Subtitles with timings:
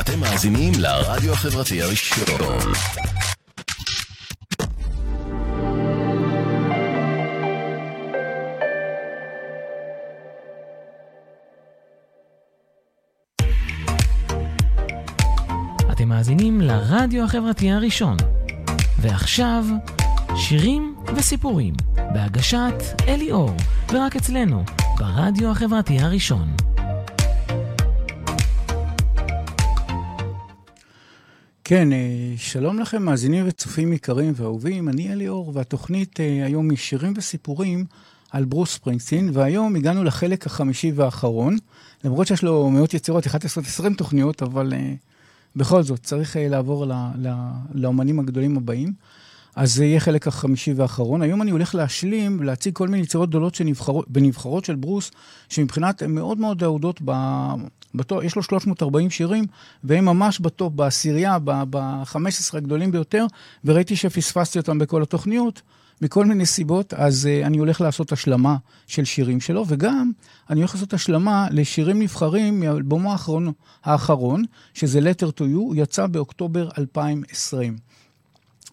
[0.00, 2.24] אתם מאזינים לרדיו החברתי הראשון.
[15.92, 18.16] אתם מאזינים לרדיו החברתי הראשון.
[19.00, 19.64] ועכשיו,
[20.36, 22.74] שירים וסיפורים, בהגשת
[23.08, 23.50] אלי אור,
[23.92, 24.64] ורק אצלנו,
[24.98, 26.69] ברדיו החברתי הראשון.
[31.70, 31.98] כן, אה,
[32.36, 37.84] שלום לכם, מאזינים וצופים יקרים ואהובים, אני אלי אור, והתוכנית אה, היום היא שירים וסיפורים
[38.30, 41.56] על ברוס ספרינגסטין, והיום הגענו לחלק החמישי והאחרון,
[42.04, 43.30] למרות שיש לו מאות יצירות, 11-20
[43.96, 44.76] תוכניות, אבל uh,
[45.56, 47.28] בכל זאת, צריך לעבור ל, ל,
[47.74, 48.92] לאומנים הגדולים הבאים.
[49.60, 51.22] אז זה יהיה חלק החמישי והאחרון.
[51.22, 53.60] היום אני הולך להשלים ולהציג כל מיני יצירות גדולות
[54.06, 55.10] בנבחרות של ברוס,
[55.48, 57.00] שמבחינת הן מאוד מאוד אהודות
[57.94, 59.44] בטופ, יש לו 340 שירים,
[59.84, 63.26] והם ממש בטופ, בעשירייה, ב-15 הגדולים ביותר,
[63.64, 65.62] וראיתי שפספסתי אותם בכל התוכניות.
[66.02, 70.10] מכל מיני סיבות, אז uh, אני הולך לעשות השלמה של שירים שלו, וגם
[70.50, 73.52] אני הולך לעשות השלמה לשירים נבחרים מאלבומו האחרון,
[73.84, 77.89] האחרון, שזה Letter to You, הוא יצא באוקטובר 2020.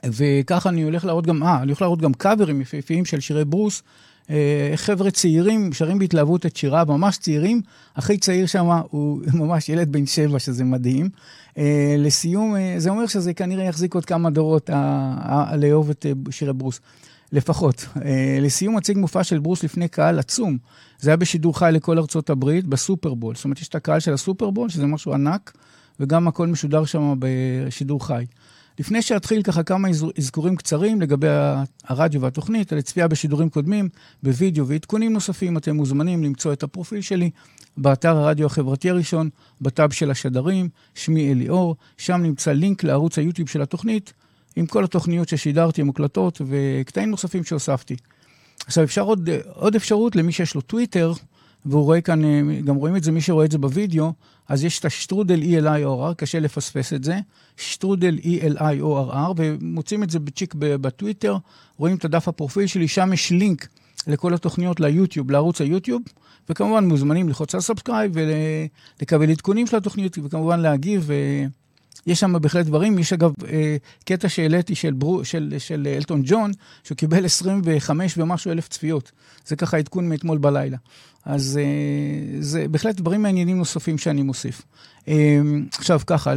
[0.05, 3.83] וככה אני הולך להראות גם, אה, אני הולך להראות גם קאברים יפהפיים של שירי ברוס.
[4.29, 7.61] אה, חבר'ה צעירים שרים בהתלהבות את שיריו, ממש צעירים.
[7.95, 11.09] הכי צעיר שם הוא ממש ילד בן שבע, שזה מדהים.
[11.57, 14.69] אה, לסיום, אה, זה אומר שזה כנראה יחזיק עוד כמה דורות
[15.55, 16.79] לאהוב את שירי ברוס.
[17.31, 17.87] לפחות.
[18.41, 20.57] לסיום אציג מופע של ברוס לפני קהל עצום.
[20.99, 23.35] זה היה בשידור חי לכל ארצות הברית, בסופרבול.
[23.35, 25.57] זאת אומרת, יש את הקהל של הסופרבול, שזה משהו ענק,
[25.99, 28.25] וגם הכל משודר שם בשידור חי.
[28.79, 31.27] לפני שאתחיל ככה כמה אזכורים קצרים לגבי
[31.83, 33.89] הרדיו והתוכנית, על צפייה בשידורים קודמים,
[34.23, 37.29] בווידאו ועדכונים נוספים, אתם מוזמנים למצוא את הפרופיל שלי
[37.77, 39.29] באתר הרדיו החברתי הראשון,
[39.61, 44.13] בטאב של השדרים, שמי אליאור, שם נמצא לינק לערוץ היוטיוב של התוכנית,
[44.55, 47.95] עם כל התוכניות ששידרתי, המוקלטות וקטעים נוספים שהוספתי.
[48.65, 51.13] עכשיו, אפשר עוד, עוד אפשרות למי שיש לו טוויטר,
[51.69, 54.13] והוא רואה כאן, אה, גם רואים את זה, מי שרואה את זה בווידאו,
[54.47, 57.19] אז יש את השטרודל ELIORR, קשה לפספס את זה,
[57.57, 61.37] שטרודל ELIORR, ומוצאים את זה בצ'יק בטוויטר,
[61.77, 63.67] רואים את הדף הפרופיל שלי, שם יש לינק
[64.07, 66.01] לכל התוכניות ליוטיוב, לערוץ היוטיוב,
[66.49, 71.09] וכמובן מוזמנים ללחוץ על subscribe ולקבל עדכונים של התוכניות, וכמובן להגיב.
[72.07, 72.99] יש שם בהחלט דברים.
[72.99, 75.23] יש אגב אה, קטע שהעליתי של, בר...
[75.23, 76.51] של, של אלטון ג'ון,
[76.83, 79.11] שהוא קיבל 25 ומשהו אלף צפיות.
[79.45, 80.77] זה ככה עדכון מאתמול בלילה.
[81.27, 84.61] אז אה, זה בהחלט דברים מעניינים נוספים שאני מוסיף.
[85.07, 85.39] אה,
[85.77, 86.33] עכשיו ככה,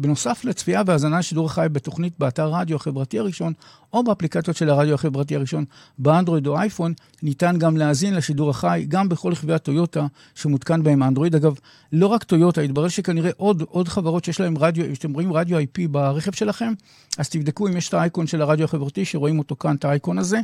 [0.00, 3.52] בנוסף לצפייה והאזנה לשידור החי בתוכנית באתר רדיו החברתי הראשון,
[3.92, 5.64] או באפליקציות של הרדיו החברתי הראשון
[5.98, 6.92] באנדרואיד או אייפון,
[7.22, 11.34] ניתן גם להאזין לשידור החי גם בכל רכבי הטויוטה שמותקן בהם אנדרואיד.
[11.34, 11.54] אגב,
[11.92, 15.88] לא רק טויוטה, התברר שכנראה עוד, עוד חברות שיש להם רדיו, כשאתם רואים רדיו IP
[15.90, 16.72] ברכב שלכם,
[17.18, 20.40] אז תבדקו אם יש את האייקון של הרדיו החברתי, שרואים אותו כאן, את האייקון הזה.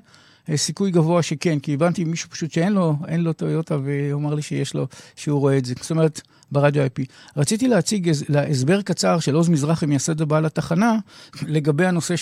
[0.56, 4.42] סיכוי גבוה שכן, כי הבנתי מישהו פשוט שאין לו, אין לו טויוטה, והוא אמר לי
[4.42, 4.86] שיש לו,
[5.16, 5.74] שהוא רואה את זה.
[5.80, 6.20] זאת אומרת,
[6.52, 7.02] ברדיו IP.
[7.36, 8.12] רציתי להציג
[8.50, 10.96] הסבר קצר של עוז מזרחי, מייסד הבעל התחנה,
[11.42, 12.16] לגבי הנושא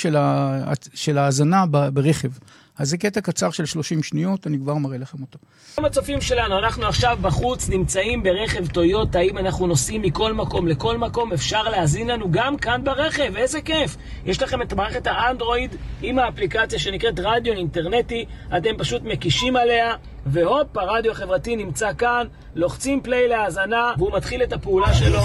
[0.94, 2.30] של ההאזנה ברכב.
[2.78, 5.38] אז זה קטע קצר של 30 שניות, אני כבר מראה לכם אותו.
[5.74, 10.98] שלום הצופים שלנו, אנחנו עכשיו בחוץ, נמצאים ברכב טויוטה, אם אנחנו נוסעים מכל מקום לכל
[10.98, 13.96] מקום, אפשר להאזין לנו גם כאן ברכב, איזה כיף.
[14.24, 18.24] יש לכם את מערכת האנדרואיד עם האפליקציה שנקראת רדיו אינטרנטי,
[18.56, 19.94] אתם פשוט מקישים עליה,
[20.26, 25.20] והופ, הרדיו החברתי נמצא כאן, לוחצים פליי להאזנה, והוא מתחיל את הפעולה שלו,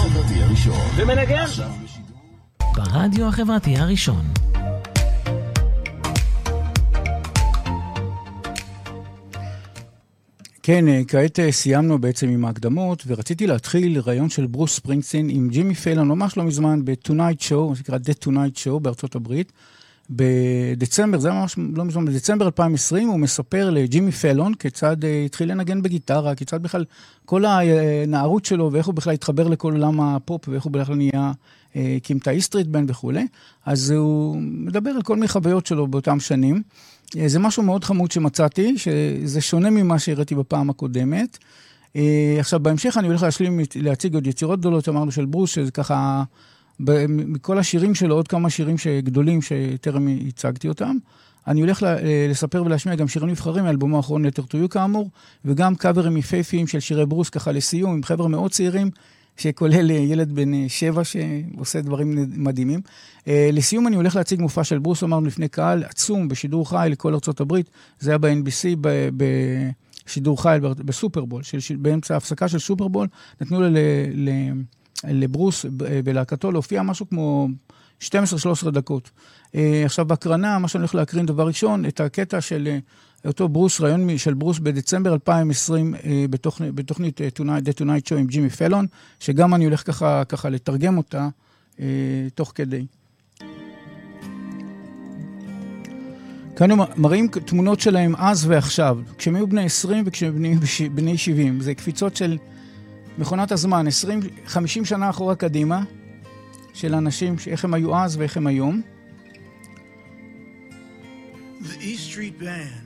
[0.96, 1.44] ומנגן.
[2.76, 4.51] ברדיו החברתי הראשון.
[10.62, 15.48] כן, אה, כעת אה, סיימנו בעצם עם ההקדמות, ורציתי להתחיל רעיון של ברוס ספרינגסטין עם
[15.48, 19.52] ג'ימי פלן, ממש לא מזמן, ב-Tonight Show, זה נקרא The Tonight Show בארצות הברית.
[20.10, 25.82] בדצמבר, זה ממש לא מזמן, בדצמבר 2020, הוא מספר לג'ימי פלון כיצד uh, התחיל לנגן
[25.82, 26.84] בגיטרה, כיצד בכלל
[27.24, 31.32] כל הנערות שלו ואיך הוא בכלל התחבר לכל עולם הפופ ואיך הוא בכלל נהיה,
[31.74, 33.26] הקים את האיסטריט בן וכולי.
[33.66, 36.62] אז הוא מדבר על כל מיני חוויות שלו באותם שנים.
[37.18, 41.38] אה, זה משהו מאוד חמוד שמצאתי, שזה שונה ממה שהראיתי בפעם הקודמת.
[41.96, 46.22] אה, עכשיו, בהמשך אני הולך להשלים, להציג עוד יצירות גדולות, אמרנו, של ברוס, שזה ככה,
[47.08, 50.96] מכל השירים שלו, עוד כמה שירים גדולים שטרם הצגתי אותם.
[51.46, 55.10] אני הולך אה, לספר ולהשמיע גם שירים נבחרים מאלבומו האחרון, Letter to You כאמור,
[55.44, 58.90] וגם קאברים יפהפיים של שירי ברוס, ככה לסיום, עם חבר'ה מאוד צעירים,
[59.36, 62.80] שכולל אה, ילד בן אה, שבע שעושה דברים מדהימים.
[63.28, 67.12] אה, לסיום אני הולך להציג מופע של ברוס, אמרנו לפני קהל עצום בשידור חי לכל
[67.12, 67.54] ארה"ב,
[68.00, 68.86] זה היה ב-NBC,
[70.06, 73.08] בשידור חי בסופרבול, של, באמצע ההפסקה של סופרבול,
[73.40, 73.76] נתנו ל...
[74.14, 74.30] ל
[75.04, 75.66] לברוס
[76.04, 77.48] בלהקתו להופיע משהו כמו
[78.02, 78.06] 12-13
[78.72, 79.10] דקות.
[79.84, 82.78] עכשיו בהקרנה, מה שאני הולך להקרין דבר ראשון, את הקטע של
[83.26, 85.94] אותו ברוס, רעיון של ברוס בדצמבר 2020
[86.30, 88.86] בתוכנית, בתוכנית Tonight, The Tonight Show עם ג'ימי פלון,
[89.20, 91.28] שגם אני הולך ככה, ככה לתרגם אותה
[92.34, 92.86] תוך כדי.
[96.56, 100.54] כאן הם מראים תמונות שלהם אז ועכשיו, כשהם היו בני 20 וכשהם בני,
[100.94, 101.60] בני 70.
[101.60, 102.38] זה קפיצות של
[103.18, 105.84] מכונת הזמן, 20, 50 שנה אחורה קדימה,
[106.74, 108.82] של אנשים, איך הם היו אז ואיך הם היום.
[111.62, 112.81] The East Street Band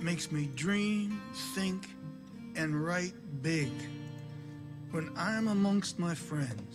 [0.00, 1.20] makes me dream,
[1.54, 1.80] think
[2.60, 3.72] and write big.
[4.92, 6.72] When I'm amongst my friends,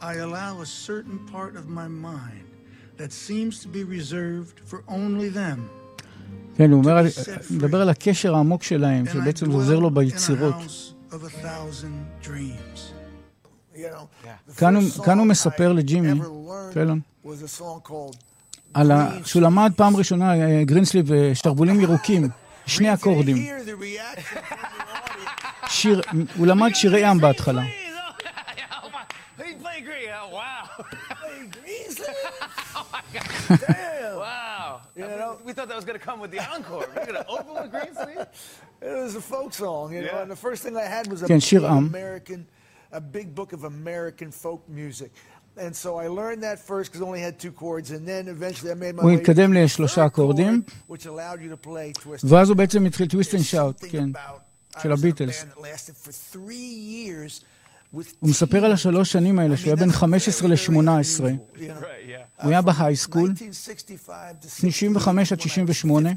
[0.00, 2.48] I allow a certain part of my mind
[2.96, 5.58] that seems to be reserved for only them.
[6.54, 7.02] כן, הוא אומר,
[7.50, 10.54] מדבר על הקשר העמוק שלהם, שבעצם עוזר לו ביצירות.
[15.04, 16.20] כאן הוא מספר לג'ימי,
[16.72, 17.00] פלון,
[18.73, 18.91] על
[19.25, 20.33] שהוא למד פעם ראשונה
[20.63, 22.29] גרינסליב ושתרבולים ירוקים,
[22.65, 23.37] שני אקורדים.
[25.67, 26.01] שיר,
[26.37, 27.63] הוא למד שירי עם בהתחלה.
[34.95, 36.87] You know, we thought that was going to come with the encore.
[36.95, 38.25] We're going to open with Green Sleeve.
[38.81, 40.17] It was a folk song, you know.
[40.23, 41.27] And the first thing I had was a
[41.67, 42.45] American,
[42.91, 45.11] a big book of American folk music.
[45.57, 48.71] And so I learned that first because I only had two chords, and then eventually
[48.71, 50.61] I made my הוא התקדם לשלושה אקורדים,
[52.23, 54.09] ואז הוא בעצם התחיל טוויסט אנד שאוט, כן,
[54.81, 55.45] של הביטלס.
[57.91, 61.23] הוא מספר על השלוש שנים האלה, שהוא היה בין 15 ל-18.
[62.41, 63.33] הוא היה בהייסקול,
[64.47, 66.09] 65 עד 68.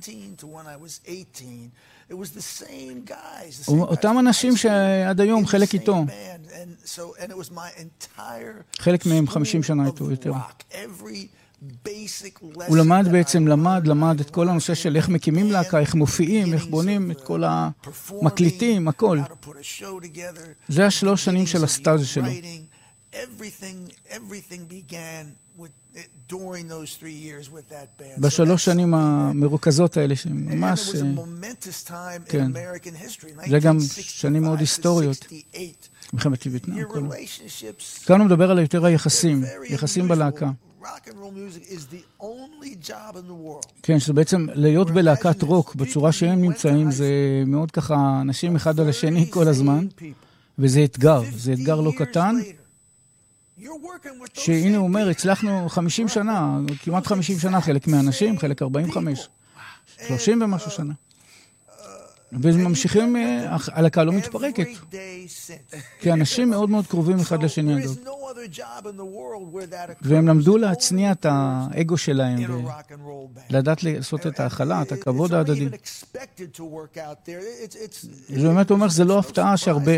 [3.69, 6.05] אותם אנשים שעד היום חלק איתו.
[8.79, 10.33] חלק מהם 50 שנה איתו יותר.
[12.67, 16.67] הוא למד בעצם, למד, למד את כל הנושא של איך מקימים להקה, איך מופיעים, איך
[16.67, 19.19] בונים את כל המקליטים, הכל.
[20.69, 22.25] זה השלוש שנים של הסטאז' שלו.
[28.19, 30.91] בשלוש שנים המרוכזות האלה, שממש...
[32.25, 32.53] כן.
[33.51, 35.27] זה גם שנים מאוד היסטוריות.
[36.13, 36.85] מלחמת וייטנאם,
[38.07, 40.51] כאן הוא מדבר על יותר היחסים, יחסים בלהקה.
[43.83, 47.09] כן, שזה בעצם להיות בלהקת רוק בצורה שהם נמצאים, זה
[47.47, 49.87] מאוד ככה אנשים אחד על השני כל הזמן,
[50.59, 52.37] וזה אתגר, זה אתגר לא קטן.
[54.35, 59.29] שהנה הוא אומר, הצלחנו 50 שנה, כמעט 50 שנה, חלק מהאנשים, חלק 45,
[60.09, 60.93] 30 ומשהו שנה.
[62.33, 63.17] וממשיכים,
[63.73, 64.67] הלהקה לא מתפרקת.
[66.01, 67.97] כי אנשים מאוד מאוד קרובים אחד לשני, אגב.
[70.03, 72.39] והם למדו להצניע את האגו שלהם,
[73.51, 75.69] ולדעת לעשות את ההכלה, את הכבוד ההדדי.
[78.29, 79.93] זה באמת אומר שזה לא הפתעה שהרבה,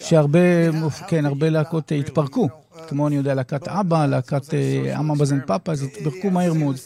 [0.00, 0.40] שהרבה,
[1.08, 2.48] כן, הרבה להקות התפרקו.
[2.88, 4.54] כמו אני יודע, להקת אבא, להקת
[4.98, 6.76] אמה בזן פאפה, אז התפרקו מהר מאוד.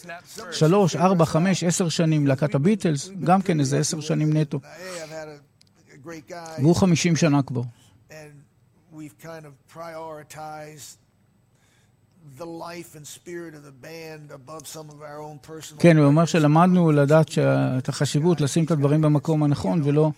[0.51, 4.59] שלוש, ארבע, חמש, עשר שנים, להקת הביטלס, גם כן איזה עשר שנים נטו.
[6.59, 7.61] והוא חמישים שנה כבר.
[15.79, 17.27] כן, הוא אומר שלמדנו לדעת
[17.77, 20.11] את החשיבות, לשים את הדברים במקום הנכון, ולא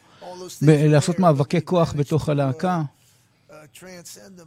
[0.61, 2.81] לעשות מאבקי כוח בתוך הלהקה.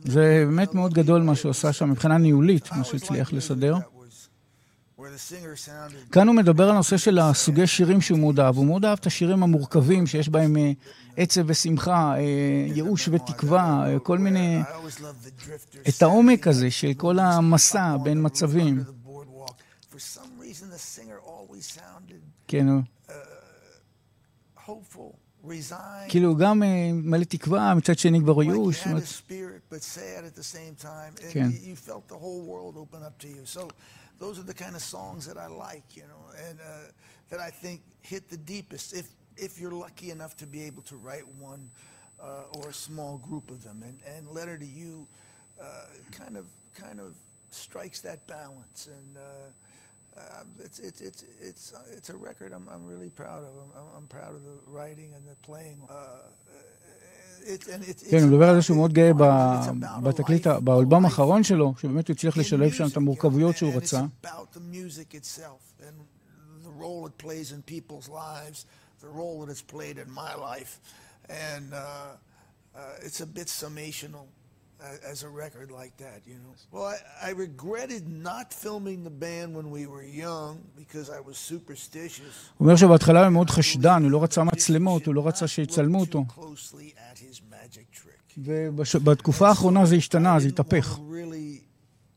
[0.05, 3.77] זה באמת מאוד גדול מה שהוא עשה שם מבחינה ניהולית, מה שהוא הצליח לסדר.
[6.13, 8.57] כאן הוא מדבר על הנושא של הסוגי שירים שהוא מאוד אהב.
[8.57, 10.57] הוא מאוד אהב את השירים המורכבים שיש בהם
[11.17, 12.15] עצב ושמחה,
[12.67, 14.63] ייאוש ותקווה, כל מיני...
[15.89, 18.85] את העומק הזה של כל המסע בין מצבים.
[22.49, 22.67] כן,
[26.10, 26.62] כאילו גם
[26.94, 28.88] מלא תקווה, מצד שני כבר ייאוש.
[31.32, 31.50] כן.
[34.20, 36.92] those are the kind of songs that I like, you know, and uh,
[37.30, 38.94] that I think hit the deepest.
[38.94, 41.72] If if you're lucky enough to be able to write one
[42.22, 45.08] uh, or a small group of them, and and Letter to You
[45.60, 45.66] uh,
[46.12, 47.16] kind of kind of
[47.50, 49.22] strikes that balance, and uh,
[50.65, 51.65] it's it's it's it's
[51.97, 53.53] it's a record I'm I'm really proud of.
[53.79, 55.81] I'm I'm proud of the writing and the playing.
[58.11, 59.11] כן, הוא מדבר על זה שהוא מאוד גאה
[60.03, 64.01] בתקליט, באלבום האחרון שלו, שבאמת הוא הצליח לשלב שם את המורכבויות שהוא רצה.
[75.13, 76.55] As a record like that, you know.
[76.71, 81.37] Well, I, I, regretted not filming the band when we were young because I was
[81.37, 82.35] superstitious.
[82.59, 86.25] הוא אומר שבהתחלה הוא מאוד חשדן, הוא לא רצה מצלמות, הוא לא רצה שיצלמו אותו.
[88.39, 90.99] ובתקופה האחרונה זה השתנה, זה התהפך.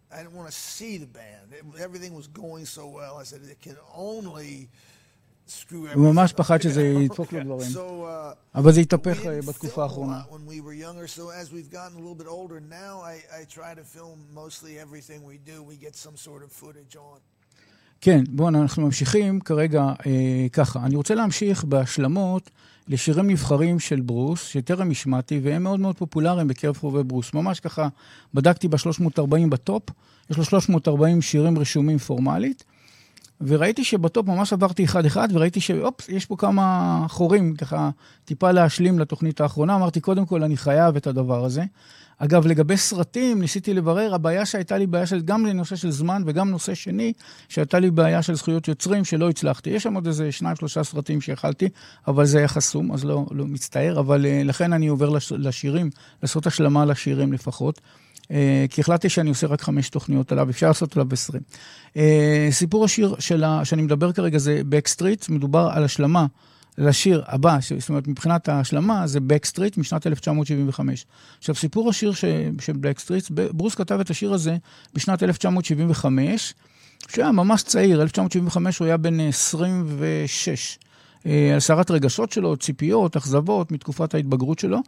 [0.10, 1.46] I didn't want to see the band.
[1.80, 3.18] Everything was going so well.
[3.18, 4.70] I said, it can only
[5.94, 7.72] הוא ממש פחד שזה ידפוק לו דברים.
[8.56, 10.22] אבל זה התהפך בתקופה האחרונה.
[18.02, 20.80] כן, בואו, אנחנו ממשיכים כרגע אה, ככה.
[20.86, 22.50] אני רוצה להמשיך בהשלמות
[22.88, 27.34] לשירים נבחרים של ברוס, שטרם השמעתי, והם מאוד מאוד פופולריים בקרב חובבי ברוס.
[27.34, 27.88] ממש ככה,
[28.34, 29.84] בדקתי ב-340 בטופ,
[30.30, 32.64] יש לו 340 שירים רשומים פורמלית.
[33.42, 37.90] וראיתי שבטופ ממש עברתי אחד-אחד, וראיתי שאופס, יש פה כמה חורים, ככה
[38.26, 39.76] טיפה להשלים לתוכנית האחרונה.
[39.76, 41.64] אמרתי, קודם כל, אני חייב את הדבר הזה.
[42.20, 46.50] אגב, לגבי סרטים, ניסיתי לברר, הבעיה שהייתה לי בעיה של, גם לנושא של זמן וגם
[46.50, 47.14] נושא שני,
[47.50, 49.70] שהייתה לי בעיה של זכויות יוצרים שלא הצלחתי.
[49.70, 51.70] יש שם עוד איזה שניים, שלושה סרטים שיכלתי,
[52.08, 55.90] אבל זה היה חסום, אז לא, לא מצטער, אבל uh, לכן אני עובר לש, לשירים,
[56.24, 57.82] לעשות השלמה לשירים לפחות.
[58.32, 61.42] אה, כי החלטתי שאני עושה רק חמש תוכניות עליו, אפשר לעשות עליו עשרים.
[61.98, 66.26] אה, סיפור השיר שלה, שאני מדבר כרגע זה Backstreet, מדובר על השלמה
[66.78, 71.06] לשיר הבא, זאת אומרת, מבחינת ההשלמה זה Backstreet משנת 1975.
[71.38, 72.26] עכשיו, סיפור השיר ש,
[72.60, 74.58] של Backstreet, ברוס כתב את השיר הזה
[74.94, 76.54] בשנת 1975,
[77.08, 80.78] שהיה ממש צעיר, 1975 הוא היה בן 26.
[81.58, 84.80] הסערת רגשות שלו, ציפיות, אכזבות מתקופת ההתבגרות שלו.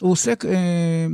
[0.00, 1.06] הוא עוסק אה,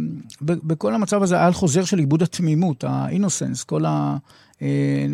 [0.42, 4.16] בכל המצב הזה על חוזר של עיבוד התמימות, האינוסנס, כל ה...
[4.62, 5.06] אה,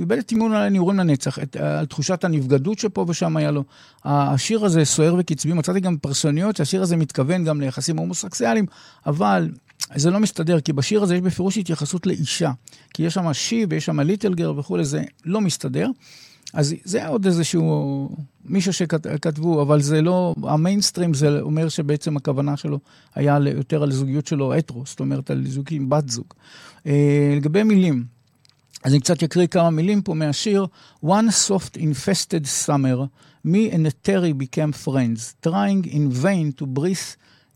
[0.00, 3.64] איבד את טימון על הנעורים לנצח, את, על תחושת הנבגדות שפה ושם היה לו.
[4.04, 8.66] השיר הזה סוער וקצבי, מצאתי גם פרסוניות שהשיר הזה מתכוון גם ליחסים הומוסקסיאליים,
[9.06, 9.50] אבל
[9.94, 12.50] זה לא מסתדר, כי בשיר הזה יש בפירוש התייחסות לאישה.
[12.94, 15.90] כי יש שם שי ויש שם ליטל גר וכולי, זה לא מסתדר.
[16.54, 18.08] אז זה עוד איזשהו
[18.44, 22.78] מישהו שכתבו, אבל זה לא, המיינסטרים זה אומר שבעצם הכוונה שלו
[23.14, 26.26] היה יותר על זוגיות שלו הטרו, זאת אומרת על זוג עם בת זוג.
[26.86, 28.04] אה, לגבי מילים,
[28.84, 30.66] אז אני קצת אקריא כמה מילים פה מהשיר.
[31.04, 33.08] One soft infested summer,
[33.46, 37.08] me and Terry became friends, trying in vain to breathe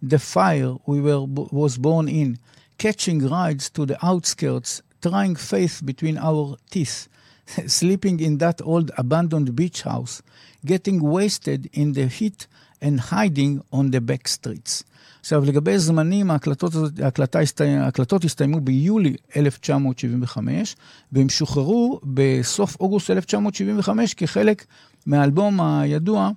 [0.03, 2.37] the fire we were, was born in,
[2.79, 7.09] catching rides to the outskirts, trying faith between our teeth.
[7.79, 10.23] sleeping in that old abandoned beach house,
[10.67, 12.47] getting wasted in the heat
[12.81, 14.85] and hiding on the back streets.
[15.21, 16.73] עכשיו, לגבי זמנים, ההקלטות,
[17.03, 20.77] ההקלטה ההקלטות הסתיימו ביולי 1975,
[21.13, 24.65] והם שוחררו בסוף אוגוסט 1975 כחלק
[25.07, 26.31] מהאלבום הידוע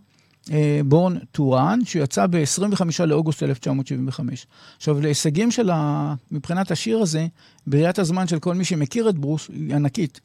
[0.86, 4.48] בורן טורן, שיצא ב-25 לאוגוסט 1975.
[4.78, 7.28] עכשיו, להישגים שלה, מבחינת השיר הזה,
[7.68, 10.20] בראיית הזמן של כל מי שמכיר את ברוס, היא ענקית.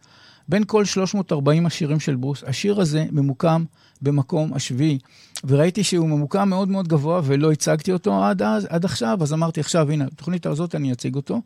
[0.50, 3.64] בין כל 340 השירים של ברוס, השיר הזה ממוקם
[4.02, 4.98] במקום השביעי.
[5.44, 9.60] וראיתי שהוא ממוקם מאוד מאוד גבוה ולא הצגתי אותו עד, אז, עד עכשיו, אז אמרתי
[9.60, 11.40] עכשיו, הנה, בתוכנית הזאת אני אציג אותו.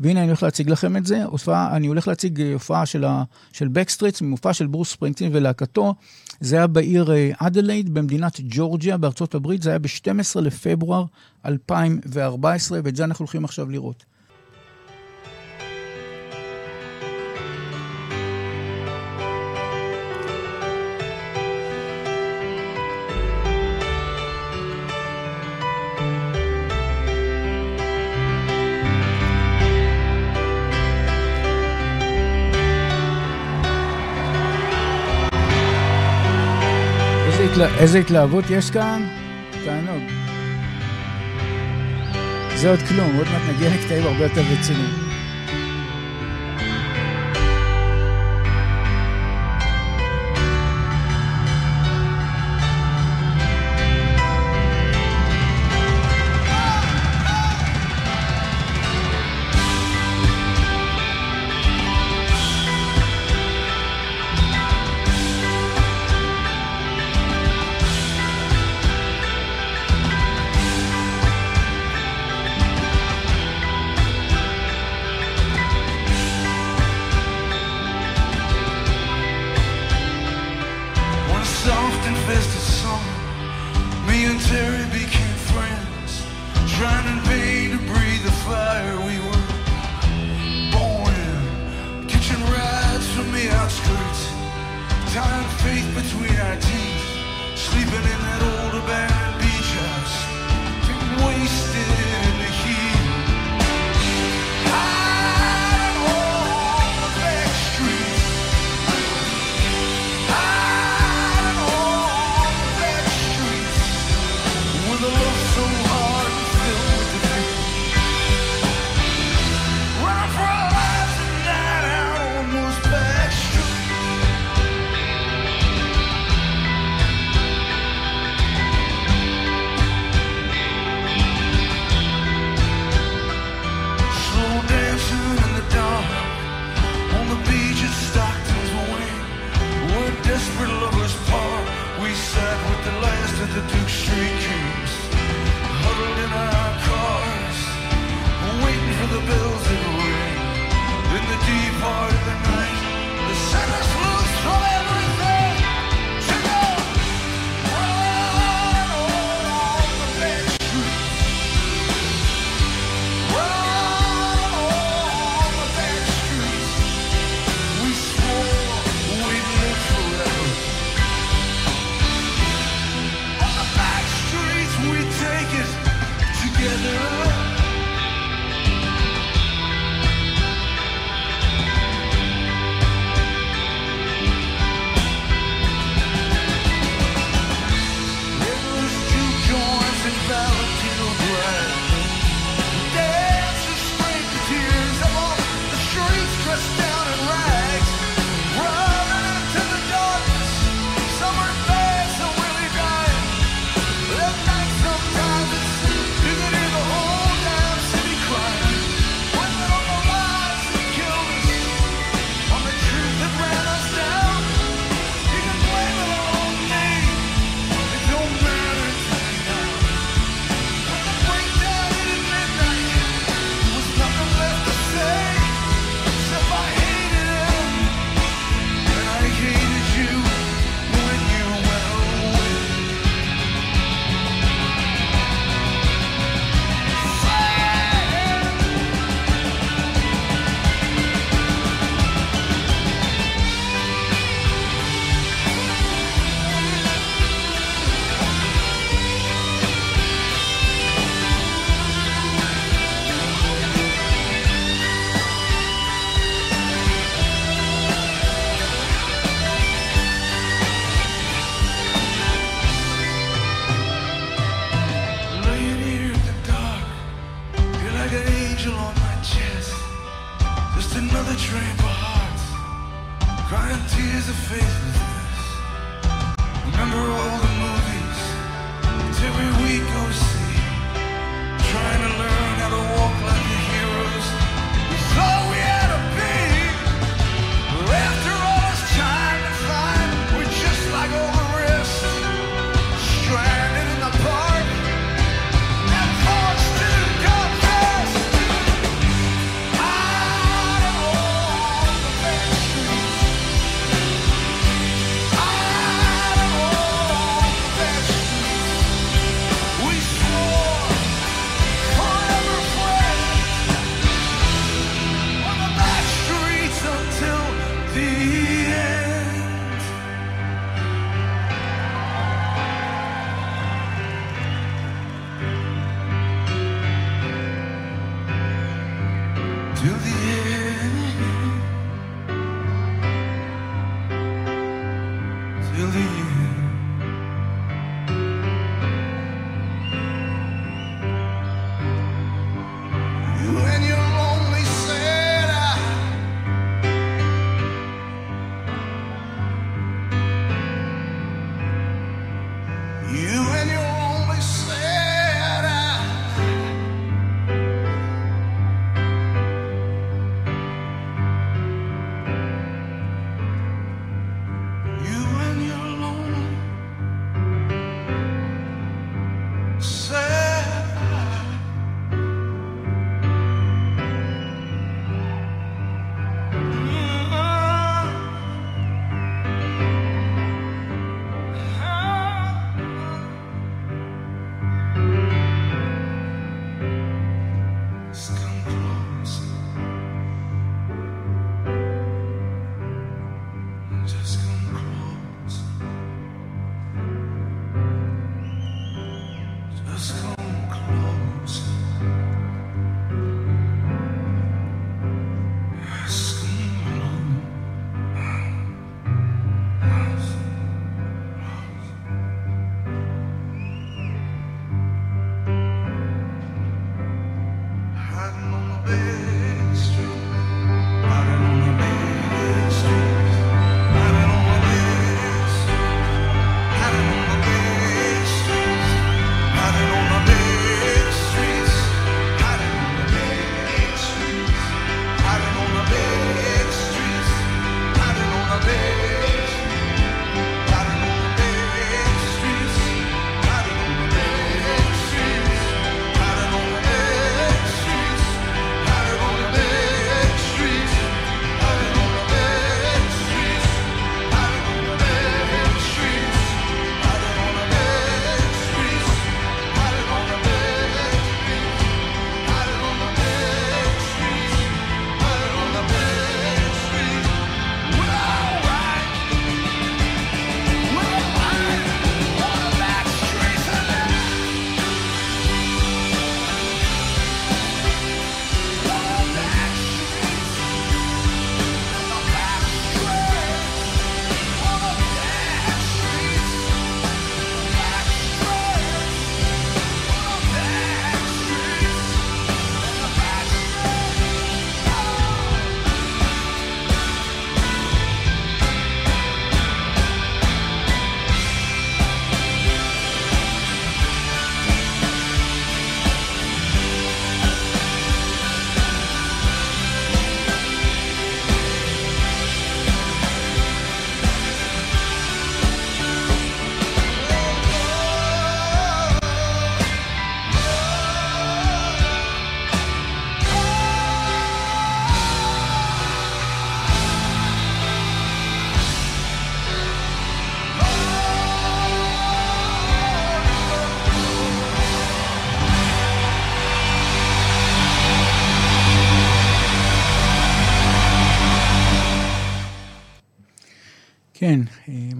[0.00, 3.04] והנה אני הולך להציג לכם את זה, הופעה, אני הולך להציג אה, הופעה של,
[3.52, 5.94] של Backstreets, מופע של ברוס ספרינגטין ולהקתו.
[6.40, 11.04] זה היה בעיר אה, אדלייד במדינת ג'ורג'יה בארצות הברית, זה היה ב-12 לפברואר
[11.46, 14.04] 2014, ואת זה אנחנו הולכים עכשיו לראות.
[37.66, 39.08] איזה התלהבות יש כאן?
[39.64, 40.02] תענוג.
[42.56, 45.07] זה עוד כלום, עוד מעט נגיע לקטעים הרבה יותר רציניים.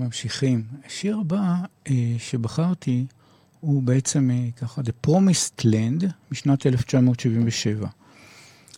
[0.08, 0.62] ממשיכים.
[0.86, 1.54] השיר הבא
[1.90, 3.06] אה, שבחרתי
[3.60, 7.88] הוא בעצם אה, ככה The Promised Land משנת 1977.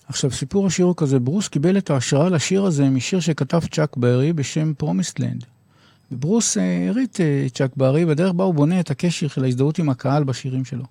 [0.08, 4.32] עכשיו, סיפור השיר הוא כזה, ברוס קיבל את ההשראה לשיר הזה משיר שכתב צ'אק ברי
[4.32, 5.44] בשם Promised Land.
[6.12, 6.56] וברוס
[6.88, 10.64] העריץ את צ'אק ברי בדרך בה הוא בונה את הקשר של ההזדהות עם הקהל בשירים
[10.64, 10.84] שלו.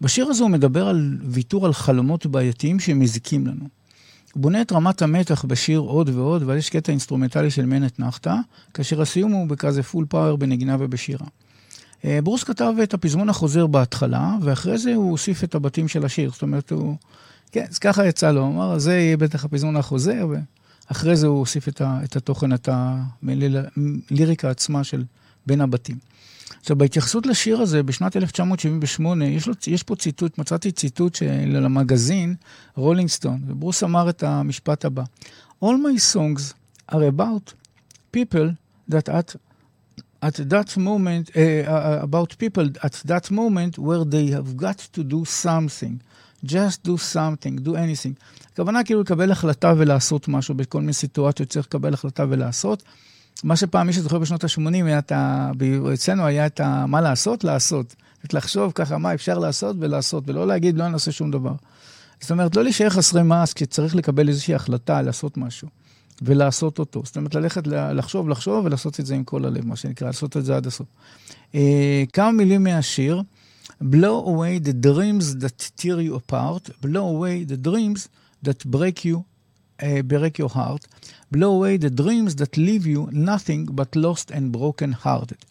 [0.00, 3.79] בשיר הזה הוא מדבר על ויתור על חלומות בעייתיים שמזיקים לנו.
[4.32, 8.36] הוא בונה את רמת המתח בשיר עוד ועוד, אבל יש קטע אינסטרומנטלי של מנת נחתה,
[8.74, 11.26] כאשר הסיום הוא בכזה full power בנגינה ובשירה.
[12.04, 16.30] אה, ברוס כתב את הפזמון החוזר בהתחלה, ואחרי זה הוא הוסיף את הבתים של השיר.
[16.32, 16.96] זאת אומרת, הוא...
[17.52, 20.26] כן, אז ככה יצא לו, הוא אמר, זה יהיה בטח הפזמון החוזר,
[20.88, 22.00] ואחרי זה הוא הוסיף את, ה...
[22.04, 22.68] את התוכן, את
[24.10, 25.04] הליריקה עצמה של
[25.46, 25.96] בין הבתים.
[26.60, 32.34] עכשיו, בהתייחסות לשיר הזה, בשנת 1978, יש, לו, יש פה ציטוט, מצאתי ציטוט של המגזין,
[32.76, 35.02] רולינג סטון, וברוס אמר את המשפט הבא:
[35.64, 36.54] All my songs
[36.92, 37.52] are about
[38.16, 38.54] people
[38.90, 39.36] that at,
[40.22, 45.24] at that moment, uh, about people at that moment where they have got to do
[45.24, 45.94] something.
[46.44, 48.14] just do something, do anything.
[48.52, 52.82] הכוונה כאילו לקבל החלטה ולעשות משהו בכל מיני סיטואציות, צריך לקבל החלטה ולעשות.
[53.44, 55.12] מה שפעם מי שזוכר בשנות ה-80,
[55.94, 56.86] אצלנו היה את ה...
[56.86, 57.44] מה לעשות?
[57.44, 57.94] לעשות.
[58.32, 61.52] לחשוב ככה מה אפשר לעשות ולעשות, ולא להגיד לא נעשה שום דבר.
[62.20, 65.68] זאת אומרת, לא להישאר חסרי מעש כשצריך לקבל איזושהי החלטה לעשות משהו,
[66.22, 67.02] ולעשות אותו.
[67.04, 70.44] זאת אומרת, ללכת לחשוב, לחשוב ולעשות את זה עם כל הלב, מה שנקרא, לעשות את
[70.44, 70.86] זה עד הסוף.
[71.54, 73.22] אה, כמה מילים מהשיר.
[73.82, 78.08] Blow away the dreams that tear you apart, blow away the dreams
[78.44, 79.29] that break you
[79.82, 80.86] uh, break your heart,
[81.30, 85.44] blow away the dreams that leave you nothing but lost and broken hearted.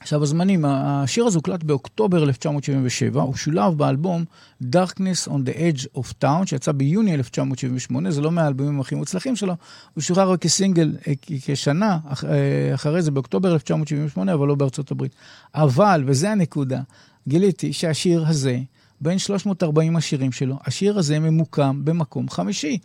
[0.00, 4.24] עכשיו הזמנים, השיר הזה הוקלט באוקטובר 1977, הוא שולב באלבום
[4.62, 9.54] Darkness on the Edge of Town, שיצא ביוני 1978, זה לא מהאלבומים הכי מוצלחים שלו,
[9.94, 11.12] הוא שוחרר רק כסינגל אה,
[11.44, 15.12] כשנה אה, אחרי זה, באוקטובר 1978, אבל לא בארצות הברית.
[15.54, 16.80] אבל, וזה הנקודה,
[17.28, 18.58] גיליתי שהשיר הזה,
[19.00, 22.78] בין 340 השירים שלו, השיר הזה ממוקם במקום חמישי.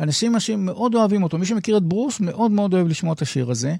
[0.00, 1.38] אנשים, אנשים מאוד אוהבים אותו.
[1.38, 3.74] מי שמכיר את ברוס מאוד מאוד אוהב לשמוע את השיר הזה.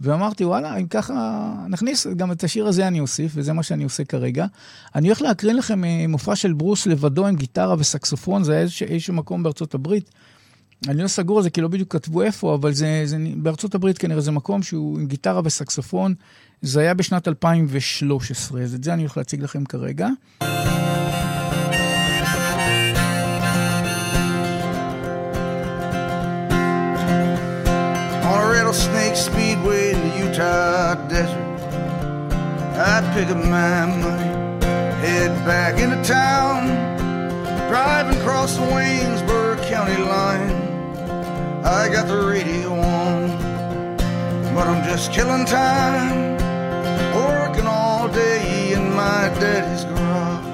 [0.00, 4.04] ואמרתי, וואלה, אם ככה, נכניס, גם את השיר הזה אני אוסיף, וזה מה שאני עושה
[4.04, 4.46] כרגע.
[4.94, 8.86] אני הולך להקרין לכם אה, מופע של ברוס לבדו עם גיטרה וסקסופון, זה היה איזשהו,
[8.86, 10.10] איזשהו מקום בארצות הברית.
[10.88, 13.98] אני לא סגור על זה כי לא בדיוק כתבו איפה, אבל זה, זה בארצות הברית
[13.98, 16.14] כנראה זה מקום שהוא עם גיטרה וסקסופון.
[16.62, 20.08] זה היה בשנת 2013, אז את זה אני הולך להציג לכם כרגע.
[28.76, 31.60] Rattlesnake Speedway in the Utah desert.
[32.76, 34.60] I'd pick up my money,
[35.00, 36.66] head back into town,
[37.70, 40.50] driving across the Waynesburg County line.
[41.64, 43.30] I got the radio on,
[44.54, 46.36] but I'm just killing time
[47.14, 50.44] working all day in my daddy's garage,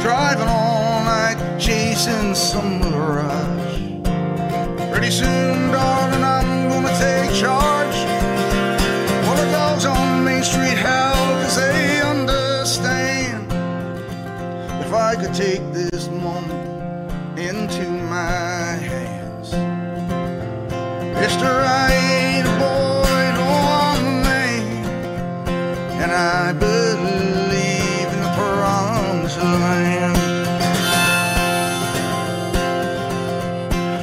[0.00, 3.80] driving all night, chasing some mirage.
[4.92, 6.53] Pretty soon, darling, I'm
[6.98, 7.98] take charge.
[9.26, 13.50] All the dogs on Main Street howl cause they understand.
[14.84, 19.52] If I could take this moment into my hands,
[21.20, 22.94] Mister, I ain't a boy.
[23.36, 23.64] no
[26.16, 30.16] I believe in the promised land.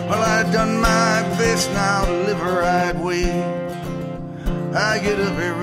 [0.10, 2.11] Well, I've done my best now
[4.74, 5.61] I get up every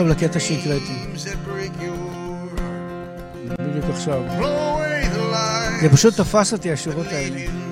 [0.00, 0.92] עכשיו לקטע שהקראתי.
[3.58, 4.22] בדיוק עכשיו.
[5.80, 7.69] זה פשוט תפס אותי השירות האלה.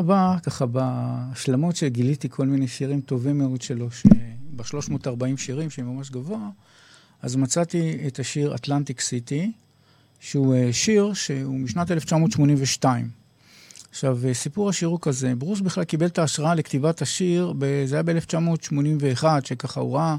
[0.00, 3.88] הבא, ככה בהשלמות שגיליתי כל מיני שירים טובים מאוד שלו,
[4.56, 6.48] ב-340 שירים, שהם ממש גבוה,
[7.22, 9.52] אז מצאתי את השיר אטלנטיק סיטי,
[10.20, 13.10] שהוא אה, שיר שהוא משנת 1982.
[13.90, 18.02] עכשיו, אה, סיפור השיר הוא כזה, ברוס בכלל קיבל את ההשראה לכתיבת השיר, זה היה
[18.02, 20.16] ב-1981, שככה הוא ראה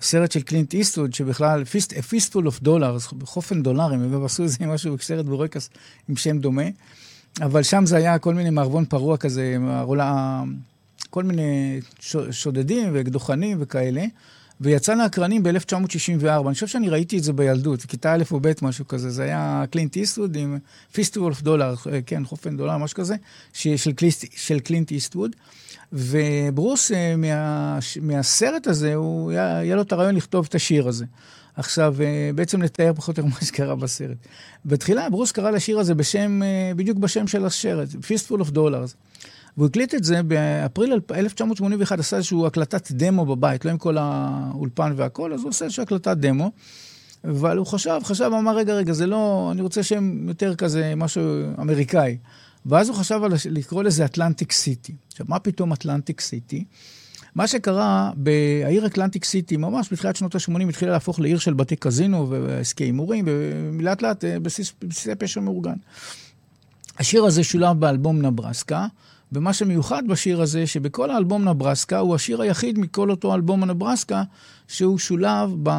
[0.00, 4.96] סרט של קלינט איסטוד, שבכלל, A Fistful of Dollars, בחופן דולרים, אגב, עשו איזה משהו,
[5.00, 5.70] סרט בורקס
[6.08, 6.62] עם שם דומה.
[7.42, 10.42] אבל שם זה היה כל מיני מערבון פרוע כזה, מערולה,
[11.10, 11.80] כל מיני
[12.30, 14.04] שודדים ודוכנים וכאלה.
[14.60, 16.46] ויצא לאקרנים ב-1964.
[16.46, 19.10] אני חושב שאני ראיתי את זה בילדות, כיתה א' או ב', משהו כזה.
[19.10, 20.58] זה היה קלינט איסטווד עם
[20.92, 21.74] Fistful of Dollar,
[22.06, 23.16] כן, חופן דולר, משהו כזה,
[23.52, 25.36] של, קליסט, של קלינט איסטווד.
[25.92, 31.04] וברוס, אה, מה, מהסרט הזה, הוא, היה, היה לו את הרעיון לכתוב את השיר הזה.
[31.56, 34.16] עכשיו, אה, בעצם לתאר פחות או יותר מה שקרה בסרט.
[34.64, 38.94] בתחילה ברוס קרא לשיר הזה בשם, אה, בדיוק בשם של הסרט, Fistful of Dollars.
[39.56, 44.92] והוא הקליט את זה באפריל 1981, עשה איזושהי הקלטת דמו בבית, לא עם כל האולפן
[44.96, 46.50] והכל, אז הוא עושה איזושהי הקלטת דמו.
[47.24, 51.22] אבל הוא חשב, חשב, אמר, רגע, רגע, זה לא, אני רוצה שם יותר כזה, משהו
[51.60, 52.18] אמריקאי.
[52.66, 54.94] ואז הוא חשב על לקרוא לזה אטלנטיק סיטי.
[55.10, 56.64] עכשיו, מה פתאום אטלנטיק סיטי?
[57.36, 62.30] מה שקרה בעיר אטלנטיק סיטי, ממש בתחילת שנות ה-80, התחילה להפוך לעיר של בתי קזינו
[62.30, 63.24] ועסקי הימורים,
[63.78, 65.76] ולאט לאט אה, בסיסי פשע מאורגן.
[66.98, 68.86] השיר הזה שולב באלבום נברסקה,
[69.32, 74.22] ומה שמיוחד בשיר הזה, שבכל האלבום נברסקה, הוא השיר היחיד מכל אותו אלבום נברסקה,
[74.68, 75.70] שהוא שולב ב,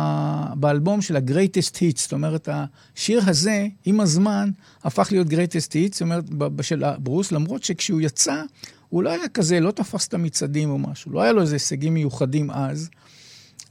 [0.56, 2.00] באלבום של ה-Greatest Hits.
[2.00, 2.50] זאת אומרת,
[2.96, 4.50] השיר הזה, עם הזמן,
[4.84, 6.24] הפך להיות Greatest Hits, זאת אומרת,
[6.62, 8.44] של ברוס, למרות שכשהוא יצא,
[8.90, 11.94] הוא לא היה כזה, לא תפס את המצעדים או משהו, לא היה לו איזה הישגים
[11.94, 12.90] מיוחדים אז.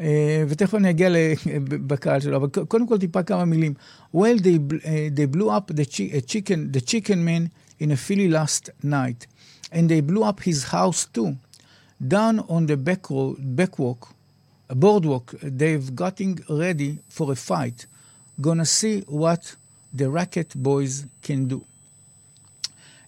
[0.01, 1.09] אה, ותכף אני אגיע
[1.69, 3.75] בקהל שלו, אבל קודם כל טיפה כמה מילים.
[4.15, 4.59] Well, they,
[5.17, 5.85] they blew up the
[6.27, 7.51] chicken, the chicken man
[7.81, 9.27] in a Philly last night,
[9.73, 11.37] and they blew up his house too.
[12.15, 14.01] Down on the back road, backwalk,
[14.69, 17.87] a boardwalk, they've gotten ready for a fight.
[18.41, 19.57] Gonna see what
[19.99, 21.65] the racket boys can do.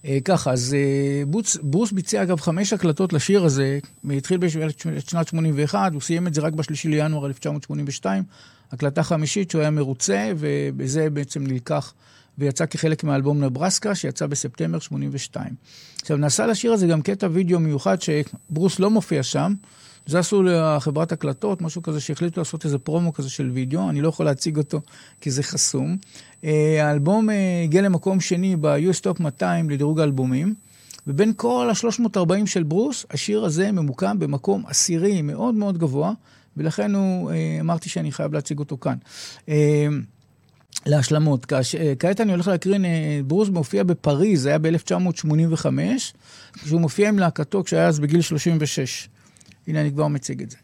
[0.09, 3.79] אה, ככה, אז אה, בוץ, ברוס ביצע אגב חמש הקלטות לשיר הזה,
[4.17, 8.25] התחיל בשנת 81, הוא סיים את זה רק בשלישי לינואר 1982,
[8.73, 11.95] הקלטה חמישית שהוא היה מרוצה, ובזה בעצם נלקח
[12.39, 15.55] ויצא כחלק מאלבום נברסקה, שיצא בספטמבר 82.
[16.01, 19.55] עכשיו, נעשה לשיר הזה גם קטע וידאו מיוחד שברוס לא מופיע שם,
[20.09, 24.09] זה עשו לחברת הקלטות, משהו כזה שהחליטו לעשות איזה פרומו כזה של וידאו, אני לא
[24.09, 24.81] יכול להציג אותו
[25.21, 25.97] כי זה חסום.
[26.45, 30.55] אה, האלבום אה, הגיע למקום שני ב-US Top 200 לדירוג האלבומים,
[31.07, 36.13] ובין כל ה-340 של ברוס, השיר הזה ממוקם במקום עשירי מאוד מאוד גבוה,
[36.57, 38.97] ולכן הוא, אה, אמרתי שאני חייב להציג אותו כאן.
[40.87, 41.47] להשלמות.
[41.99, 42.85] כעת אני הולך להקרין,
[43.27, 45.67] ברוס מופיע בפריז, זה היה ב-1985,
[46.55, 49.09] כשהוא מופיע עם להקתו כשהיה אז בגיל 36.
[49.69, 50.57] הנה אני כבר מציג את זה.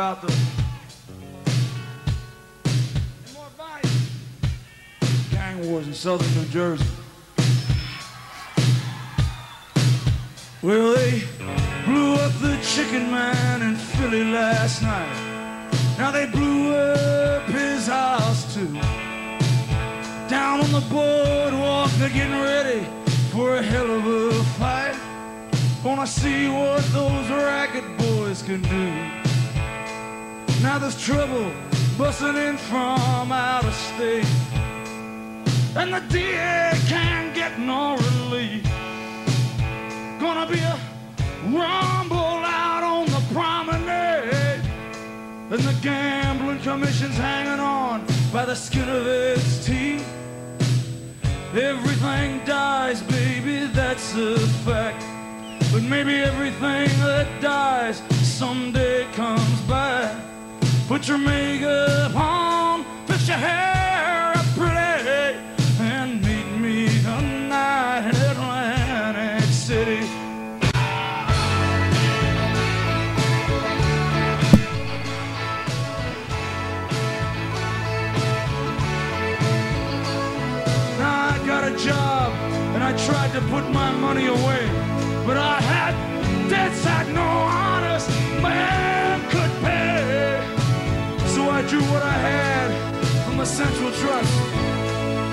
[0.00, 0.39] about the
[6.00, 6.86] southern New Jersey.
[10.62, 11.24] Well, they
[11.84, 15.14] blew up the chicken man in Philly last night.
[15.98, 18.72] Now they blew up his house too.
[20.30, 22.86] Down on the boardwalk, they're getting ready
[23.30, 24.96] for a hell of a fight.
[25.84, 28.86] Gonna see what those racket boys can do.
[30.62, 31.52] Now there's trouble
[31.98, 34.49] busting in from out of state.
[35.76, 38.64] And the DA can't get no relief.
[40.18, 40.76] Gonna be a
[41.44, 44.64] rumble out on the promenade.
[45.50, 50.06] And the gambling commission's hanging on by the skin of its teeth.
[51.54, 55.04] Everything dies, baby, that's a fact.
[55.72, 60.20] But maybe everything that dies someday comes back.
[60.88, 63.69] Put your makeup on, fix your hair
[83.72, 84.62] my money away,
[85.26, 85.94] but I had
[86.48, 88.08] debts that no honest
[88.42, 90.40] man could pay.
[91.34, 92.70] So I drew what I had
[93.24, 94.34] from the Central Trust,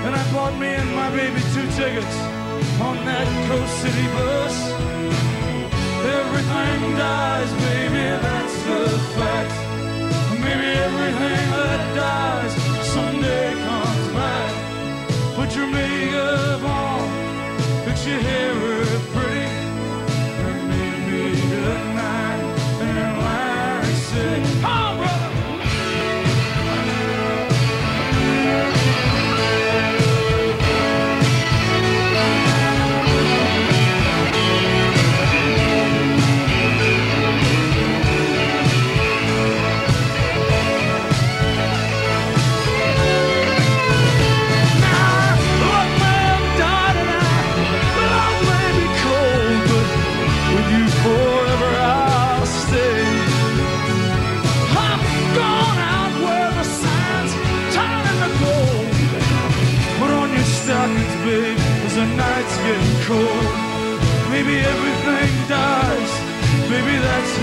[0.04, 2.16] and I bought me and my baby two tickets
[2.80, 4.56] on that Coast City bus.
[6.20, 8.82] Everything dies, baby, that's the
[9.18, 9.52] fact.
[10.38, 12.52] Maybe everything that dies
[12.94, 14.50] someday comes back.
[15.34, 17.07] Put your makeup on,
[17.98, 19.17] that you hear her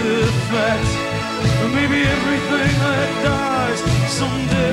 [0.06, 3.80] the maybe everything that dies
[4.12, 4.65] someday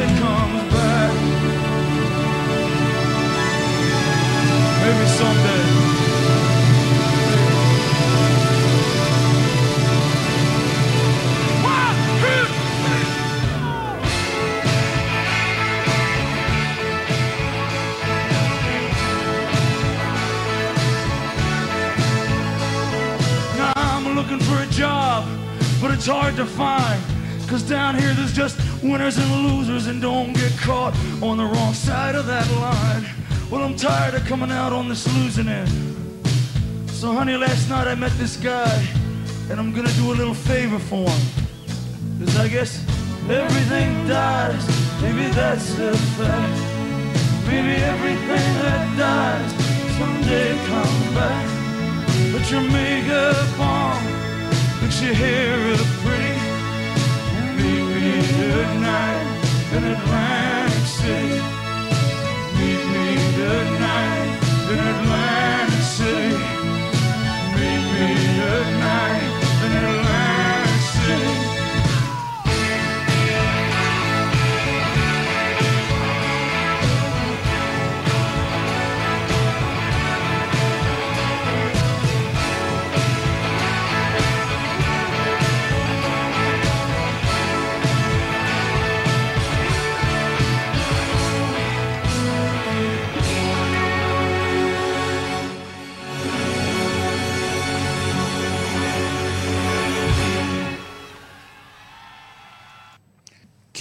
[24.33, 25.29] looking for a job,
[25.81, 27.03] but it's hard to find.
[27.49, 31.75] Cause down here there's just winners and losers, and don't get caught on the wrong
[31.75, 33.05] side of that line.
[33.51, 35.69] Well, I'm tired of coming out on this losing end.
[36.89, 38.87] So, honey, last night I met this guy,
[39.51, 41.23] and I'm gonna do a little favor for him.
[42.21, 42.83] Cause I guess
[43.29, 44.65] everything dies,
[45.03, 46.61] maybe that's the fact.
[47.47, 49.53] Maybe everything that dies
[49.99, 51.63] someday comes back.
[52.33, 53.72] Put your makeup on,
[55.03, 56.39] your hair up pretty.
[57.57, 59.27] Meet me tonight
[59.73, 61.42] in Atlantic City.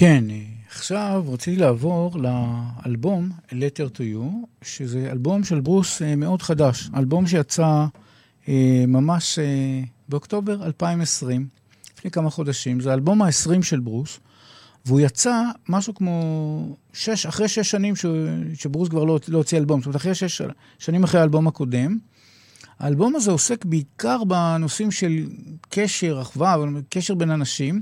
[0.02, 0.24] כן,
[0.70, 4.24] עכשיו רציתי לעבור לאלבום Letter to You,
[4.62, 7.86] שזה אלבום של ברוס אה, מאוד חדש, אלבום שיצא
[8.48, 11.48] אה, ממש אה, באוקטובר 2020,
[11.98, 12.80] לפני כמה חודשים.
[12.80, 14.20] זה האלבום ה-20 של ברוס,
[14.86, 18.06] והוא יצא משהו כמו שש, אחרי שש שנים ש,
[18.54, 20.42] שברוס כבר לא, לא הוציא אלבום, זאת אומרת, אחרי שש
[20.80, 21.98] שנים אחרי האלבום הקודם.
[22.80, 25.26] האלבום הזה עוסק בעיקר בנושאים של
[25.70, 26.56] קשר, אחווה,
[26.90, 27.82] קשר בין אנשים.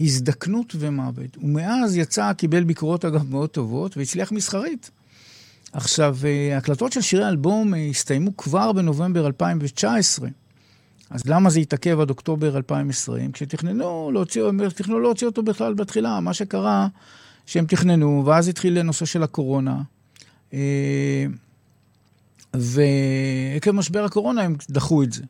[0.00, 1.36] הזדקנות ומוות.
[1.42, 4.90] ומאז יצא, קיבל ביקורות אגב מאוד טובות, והצליח מסחרית.
[5.72, 6.16] עכשיו,
[6.56, 10.28] הקלטות של שירי האלבום הסתיימו כבר בנובמבר 2019.
[11.10, 13.32] אז למה זה התעכב עד אוקטובר 2020?
[13.32, 14.42] כשתכננו להוציא,
[14.74, 16.20] תכננו להוציא אותו בכלל בתחילה.
[16.20, 16.88] מה שקרה,
[17.46, 19.82] שהם תכננו, ואז התחיל הנושא של הקורונה.
[22.54, 25.22] ועקב משבר הקורונה הם דחו את זה.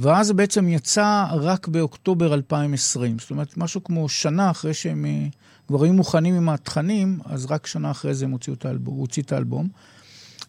[0.00, 3.18] ואז זה בעצם יצא רק באוקטובר 2020.
[3.18, 5.26] זאת אומרת, משהו כמו שנה אחרי שהם אה,
[5.68, 9.22] כבר היו מוכנים עם התכנים, אז רק שנה אחרי זה הם הוציאו את האלבום, הוציא
[9.22, 9.68] את האלבום.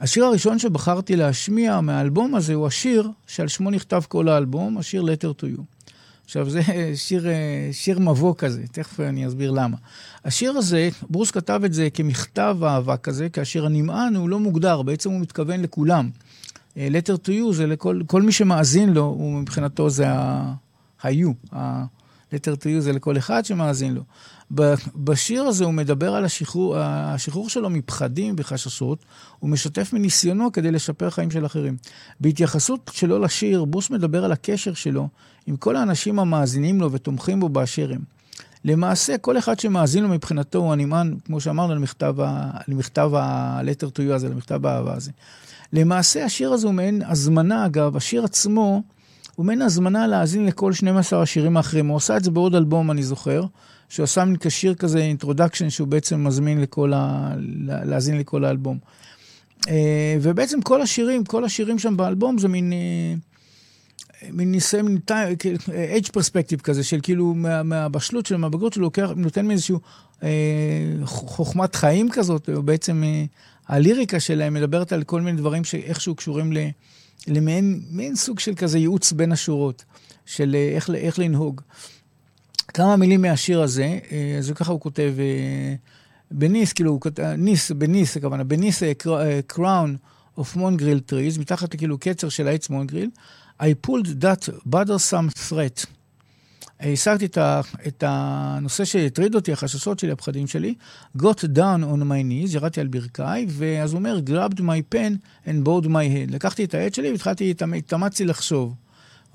[0.01, 5.41] השיר הראשון שבחרתי להשמיע מהאלבום הזה הוא השיר שעל שמו נכתב כל האלבום, השיר Letter
[5.41, 5.61] to You.
[6.25, 6.61] עכשיו, זה
[6.95, 9.77] שיר, אה, שיר מבוא כזה, תכף אני אסביר למה.
[10.25, 15.11] השיר הזה, ברוס כתב את זה כמכתב אהבה כזה, כאשר הנמען הוא לא מוגדר, בעצם
[15.11, 16.09] הוא מתכוון לכולם.
[16.77, 21.55] אה, letter to you זה לכל כל מי שמאזין לו, הוא מבחינתו זה ה-you.
[21.55, 24.01] ה-letter to you זה לכל אחד שמאזין לו.
[24.95, 29.05] בשיר הזה הוא מדבר על השחרור, השחרור שלו מפחדים וחששות,
[29.39, 31.77] הוא משתף מניסיונו כדי לשפר חיים של אחרים.
[32.19, 35.07] בהתייחסות שלו לשיר, בוס מדבר על הקשר שלו
[35.47, 38.01] עם כל האנשים המאזינים לו ותומכים בו באשר הם.
[38.65, 41.75] למעשה, כל אחד שמאזין לו מבחינתו הוא הנמען, כמו שאמרנו,
[42.67, 45.11] למכתב, ה-letter to you הזה, למכתב האהבה הזה.
[45.73, 48.83] למעשה, השיר הזה הוא מעין הזמנה, אגב, השיר עצמו
[49.35, 51.87] הוא מעין הזמנה להאזין לכל 12 השירים האחרים.
[51.87, 53.43] הוא עושה את זה בעוד אלבום, אני זוכר,
[53.89, 57.33] שהוא עשה מין כשיר כזה, introduction, שהוא בעצם מזמין לכל ה...
[57.65, 58.77] להאזין לכל האלבום.
[59.69, 62.73] אה, ובעצם כל השירים, כל השירים שם באלבום זה מין...
[62.73, 63.13] אה,
[64.31, 64.99] מין ניסיון, מין
[65.73, 69.79] age perspective כזה, של כאילו מה, מהבשלות שלו, מהבגרות שלו, לוקח, נותן מאיזשהו
[70.23, 70.29] אה,
[71.05, 73.25] חוכמת חיים כזאת, או בעצם אה,
[73.69, 76.53] הליריקה שלהם מדברת על כל מיני דברים שאיכשהו קשורים
[77.27, 79.85] למעין סוג של כזה ייעוץ בין השורות,
[80.25, 81.61] של אה, איך, איך לנהוג.
[82.67, 85.75] כמה מילים מהשיר הזה, אה, אז ככה הוא כותב, אה,
[86.31, 88.83] בניס, כאילו, הוא כותב, ניס, בניס, הכוונה, בניס
[89.47, 89.97] קראון
[90.39, 93.09] of מונגריל טריז, מתחת לכאילו קצר של העץ מונגריל,
[93.61, 95.98] I pulled that bothersome threat.
[96.79, 97.37] השגתי את,
[97.87, 100.73] את הנושא שהטריד אותי, החששות שלי, הפחדים שלי,
[101.17, 105.67] got down on my knees, ירדתי על ברכיי, ואז הוא אומר, grabbed my pen and
[105.67, 106.31] bowed my head.
[106.31, 108.75] לקחתי את העט שלי והתחלתי, התאמצתי לחשוב.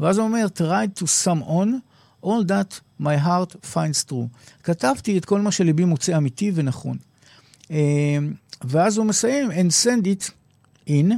[0.00, 1.68] ואז הוא אומר, tried to sum on
[2.24, 4.38] all that my heart finds true.
[4.62, 6.96] כתבתי את כל מה שליבי מוצא אמיתי ונכון.
[7.70, 8.18] אה,
[8.64, 10.30] ואז הוא מסיים, and send it
[10.88, 11.12] in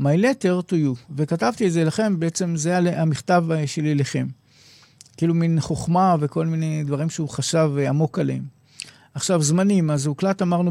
[0.00, 4.26] my letter to you, וכתבתי את זה לכם, בעצם זה המכתב שלי לכם.
[5.18, 8.42] כאילו מין חוכמה וכל מיני דברים שהוא חשב עמוק עליהם.
[9.14, 10.70] עכשיו, זמנים, אז הוקלט, אמרנו,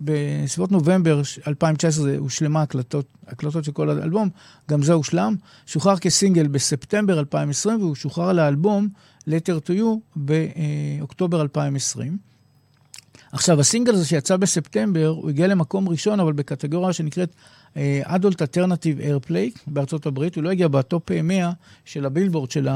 [0.00, 4.28] בסביבות נובמבר 2019 הושלמה הקלטות, הקלטות של כל האלבום,
[4.70, 5.36] גם זה הושלם.
[5.66, 8.88] שוחרר כסינגל בספטמבר 2020, והוא שוחרר לאלבום
[9.28, 12.18] Letter to You באוקטובר 2020.
[13.32, 17.34] עכשיו, הסינגל הזה שיצא בספטמבר, הוא הגיע למקום ראשון, אבל בקטגוריה שנקראת
[18.02, 21.52] Adult Alternative Airplay בארצות הברית, הוא לא הגיע בטופ 100
[21.84, 22.68] של הבילבורד של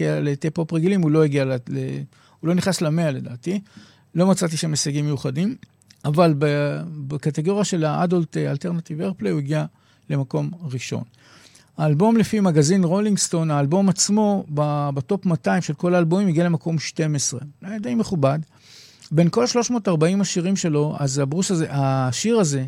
[0.00, 1.56] הלהיטי פופ רגילים, הוא לא הגיע, ל...
[2.40, 3.60] הוא לא נכנס למאה לדעתי.
[4.14, 5.56] לא מצאתי שם הישגים מיוחדים,
[6.04, 6.34] אבל
[7.08, 9.64] בקטגוריה של ה Adult Alternative Airplay הוא הגיע
[10.10, 11.02] למקום ראשון.
[11.78, 14.44] האלבום לפי מגזין רולינג סטון, האלבום עצמו
[14.94, 17.40] בטופ 200 של כל האלבומים הגיע למקום 12.
[17.80, 18.38] די מכובד.
[19.10, 22.66] בין כל 340 השירים שלו, אז הברוס הזה, השיר הזה, אה,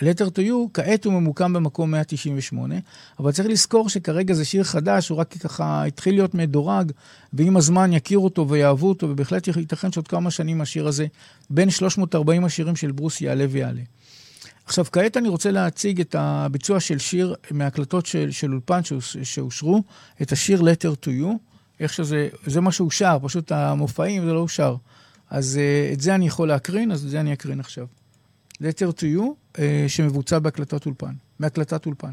[0.00, 2.74] Letter to You, כעת הוא ממוקם במקום 198,
[3.18, 6.92] אבל צריך לזכור שכרגע זה שיר חדש, הוא רק ככה התחיל להיות מדורג,
[7.32, 11.06] ועם הזמן יכירו אותו ויאהבו אותו, ובהחלט ייתכן שעוד כמה שנים השיר הזה,
[11.50, 13.82] בין 340 השירים של ברוס יעלה ויעלה.
[14.66, 18.80] עכשיו, כעת אני רוצה להציג את הביצוע של שיר מהקלטות של, של אולפן
[19.22, 19.82] שאושרו,
[20.22, 21.28] את השיר Letter to You,
[21.80, 24.76] איך שזה, זה מה שאושר, פשוט המופעים זה לא אושר.
[25.30, 27.86] אז uh, את זה אני יכול להקרין, אז את זה אני אקרין עכשיו.
[28.62, 29.22] Letter to you,
[29.56, 32.12] uh, שמבוצע בהקלטת אולפן, מהקלטת אולפן.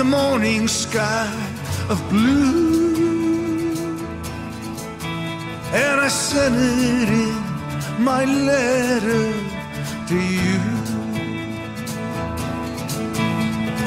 [0.00, 1.30] The morning sky
[1.90, 3.76] of blue.
[5.74, 9.26] And I sent it in my letter
[10.10, 10.58] to you.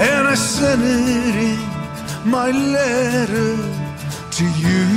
[0.09, 3.55] And I sent it in my letter
[4.38, 4.93] to you.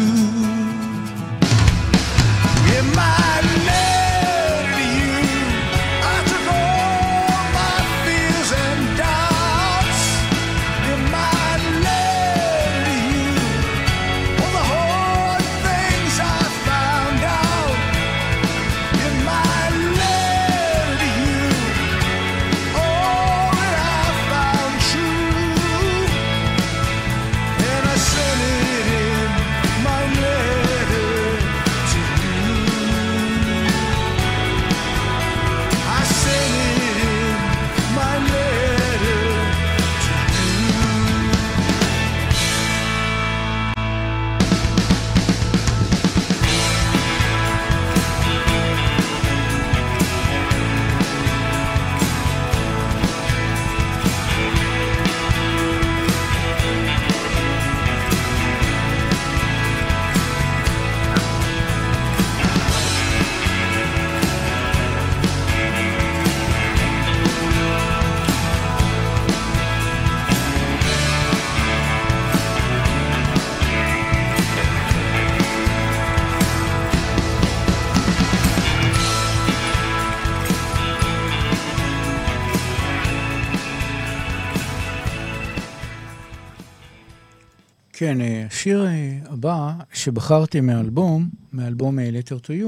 [90.06, 92.66] שבחרתי מהאלבום, מאלבום Letter to You,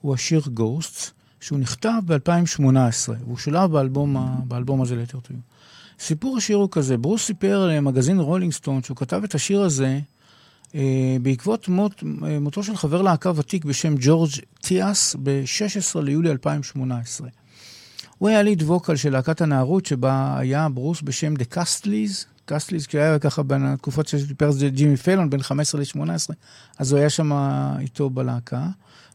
[0.00, 1.10] הוא השיר Ghosts,
[1.40, 2.62] שהוא נכתב ב-2018,
[3.24, 4.16] והוא שולב באלבום,
[4.48, 5.54] באלבום הזה Letter to You.
[5.98, 10.00] סיפור השיר הוא כזה, ברוס סיפר למגזין רולינג סטון שהוא כתב את השיר הזה
[10.74, 17.28] אה, בעקבות מות, אה, מותו של חבר להקה ותיק בשם ג'ורג' ת'יס ב-16 ליולי 2018.
[18.18, 23.18] הוא היה lead vocal של להקת הנעורים שבה היה ברוס בשם The Castiles, Castiles, כשהיה
[23.18, 26.34] ככה בין התקופות שסיפר זה ג'ימי פלון, בין 15 ל-18,
[26.78, 27.32] אז הוא היה שם
[27.78, 28.66] איתו בלהקה,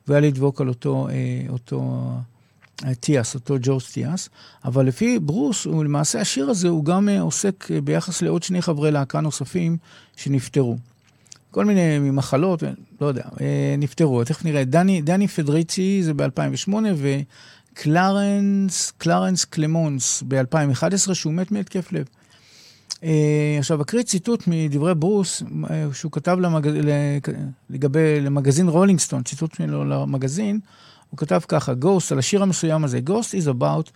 [0.08, 1.14] והיה דבוק על אותו, אה,
[1.50, 2.10] אותו
[2.86, 4.30] אה, טיאס, אותו ג'ורג' טיאס,
[4.66, 8.92] אבל לפי ברוס, הוא למעשה השיר הזה, הוא גם אה, עוסק ביחס לעוד שני חברי
[8.92, 9.78] להקה נוספים
[10.16, 10.78] שנפטרו.
[11.52, 12.64] כל מיני מחלות,
[13.02, 13.24] לא יודע,
[13.78, 14.24] נפטרו.
[14.24, 14.64] תכף נראה.
[14.64, 16.74] דני, דני פדריצי זה ב-2008,
[17.74, 22.06] וקלרנס, קלרנס קלמונס ב-2011, שהוא מת מהתקף לב.
[23.04, 26.70] אה, עכשיו, אקריא ציטוט מדברי ברוס, אה, שהוא כתב למג...
[27.70, 30.60] לגבי, למגזין רולינגסטון, ציטוט שלו למגזין,
[31.10, 33.89] הוא כתב ככה, Ghost, על השיר המסוים הזה, Ghost is about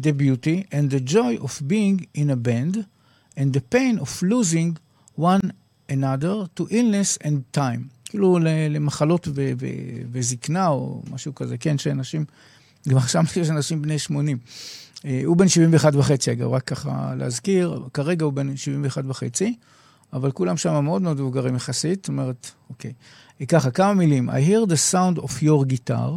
[0.00, 2.76] the beauty and the joy of being in a band
[3.36, 4.76] and the pain of losing
[5.18, 5.52] one
[5.90, 7.98] another to illness and time.
[8.04, 8.38] כאילו
[8.70, 9.66] למחלות ו- ו-
[10.12, 12.24] וזקנה או משהו כזה, כן, שאנשים,
[12.88, 14.38] גם עכשיו יש אנשים בני 80.
[15.04, 19.56] אה, הוא בן 71 וחצי, אגב, רק ככה להזכיר, כרגע הוא בן 71 וחצי,
[20.12, 22.92] אבל כולם שם מאוד מאוד מבוגרים יחסית, זאת אומרת, אוקיי.
[23.40, 24.30] אה, ככה, כמה מילים.
[24.30, 26.10] I hear the sound of your guitar,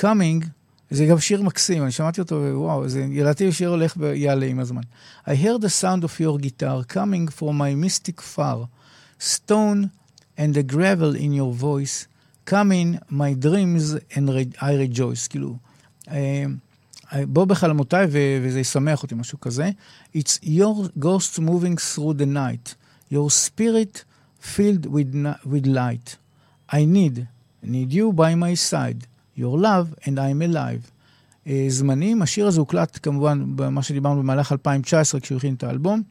[0.00, 0.46] coming,
[0.90, 4.80] זה גם שיר מקסים, אני שמעתי אותו, וואו, זה ידעתי שיר הולך ויעלה עם הזמן.
[5.26, 8.66] I hear the sound of your guitar coming from my mystic far,
[9.20, 9.88] stone
[10.38, 12.06] and the gravel in your voice,
[12.46, 15.56] coming my dreams and I rejoice, כאילו.
[17.12, 18.06] אה, בוא בחלומותיי
[18.42, 19.70] וזה ישמח אותי, משהו כזה.
[20.16, 22.74] It's your ghost moving through the night,
[23.12, 24.04] your spirit
[24.40, 25.14] filled with,
[25.46, 26.16] with light.
[26.72, 27.26] I need,
[27.62, 29.06] need you by my side,
[29.36, 30.90] your love and I'm alive.
[31.46, 36.02] Uh, זמנים, השיר הזה הוקלט כמובן במה שדיברנו במהלך 2019 כשהוא הכין את האלבום.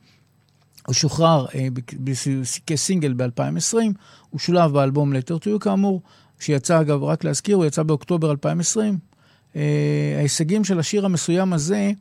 [0.88, 1.52] הוא שוחרר uh,
[2.68, 3.76] כסינגל ב-2020,
[4.30, 6.02] הוא שולב באלבום Letter to You כאמור,
[6.40, 9.00] שיצא אגב, רק להזכיר, הוא יצא באוקטובר 2020, אה,
[10.18, 11.92] ההישגים של השיר המסוים הזה,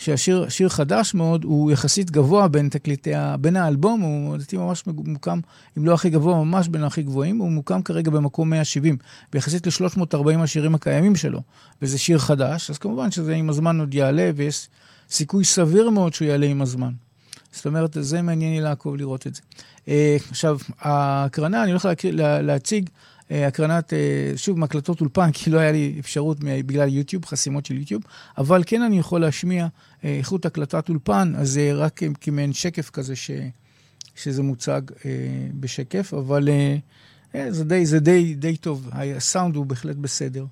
[0.00, 3.10] שהשיר שיר חדש מאוד, הוא יחסית גבוה בין תקליטי,
[3.40, 5.40] בין האלבום, הוא לדעתי ממש מוקם,
[5.78, 8.96] אם לא הכי גבוה, ממש בין הכי גבוהים, הוא מוקם כרגע במקום 170,
[9.32, 11.40] ויחסית ל-340 השירים הקיימים שלו,
[11.82, 14.68] וזה שיר חדש, אז כמובן שזה עם הזמן עוד יעלה, ויש
[15.10, 16.92] סיכוי סביר מאוד שהוא יעלה עם הזמן.
[17.52, 19.42] זאת אומרת, זה מעניין לי לעקוב לראות את זה.
[19.86, 19.88] Uh,
[20.30, 21.88] עכשיו, ההקרנה, אני הולך
[22.42, 22.90] להציג
[23.30, 23.92] הקרנת,
[24.36, 28.02] שוב, מקלטות אולפן, כי לא היה לי אפשרות בגלל יוטיוב, חסימות של יוטיוב,
[28.38, 29.66] אבל כן אני יכול להשמיע
[30.02, 33.30] איכות הקלטת אולפן, אז זה רק כמעין שקף כזה ש,
[34.16, 34.80] שזה מוצג
[35.60, 36.48] בשקף, אבל
[37.48, 40.44] זה די, זה די, די טוב, הסאונד הוא בהחלט בסדר.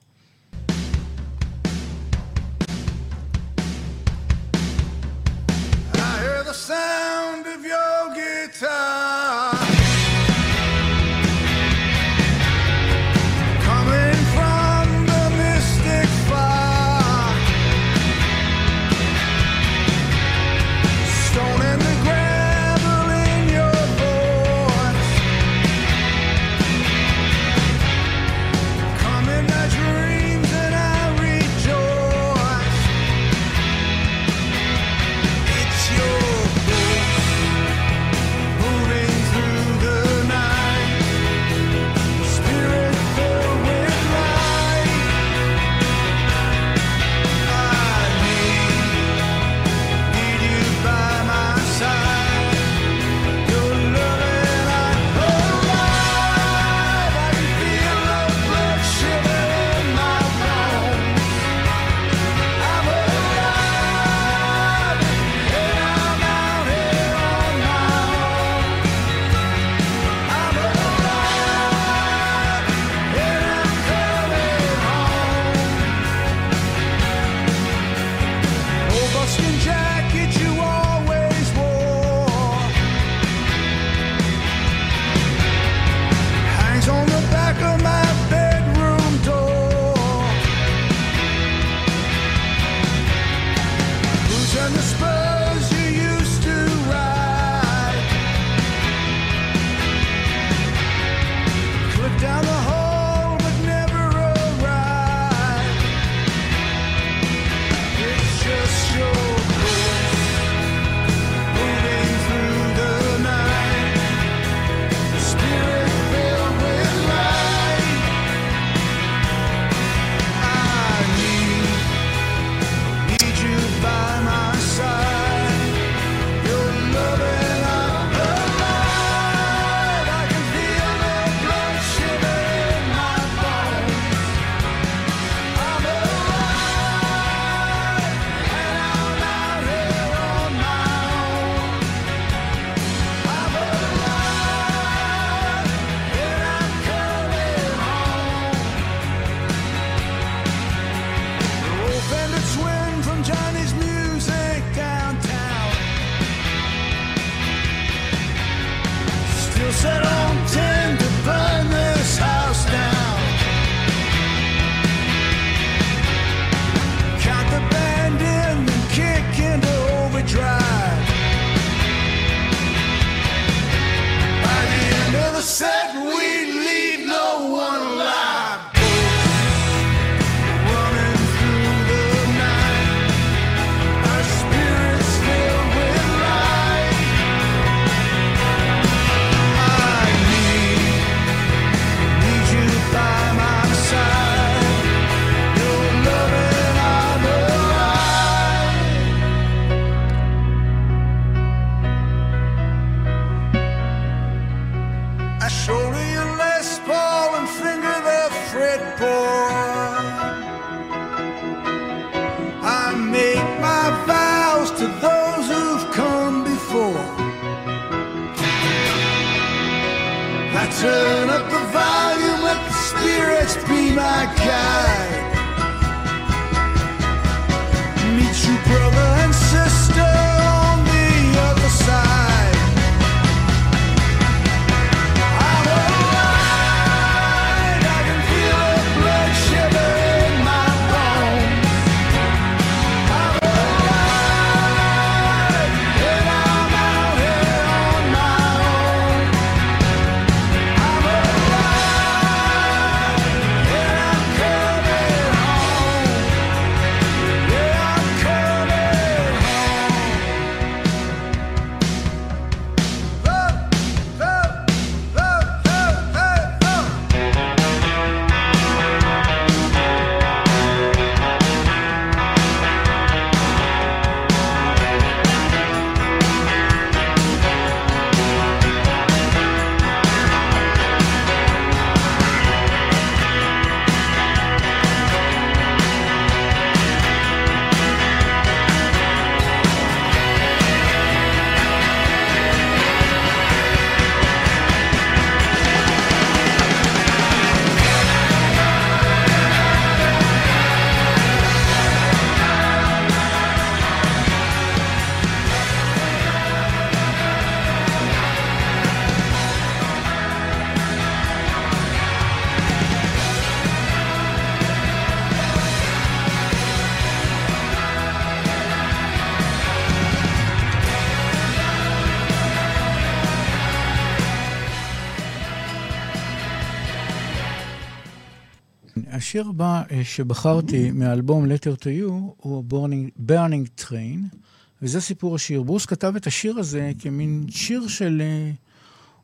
[329.29, 334.37] השיר הבא שבחרתי מהאלבום Letter to You הוא Burning, Burning Train,
[334.83, 335.63] וזה סיפור השיר.
[335.63, 338.23] ברוס כתב את השיר הזה כמין שיר של...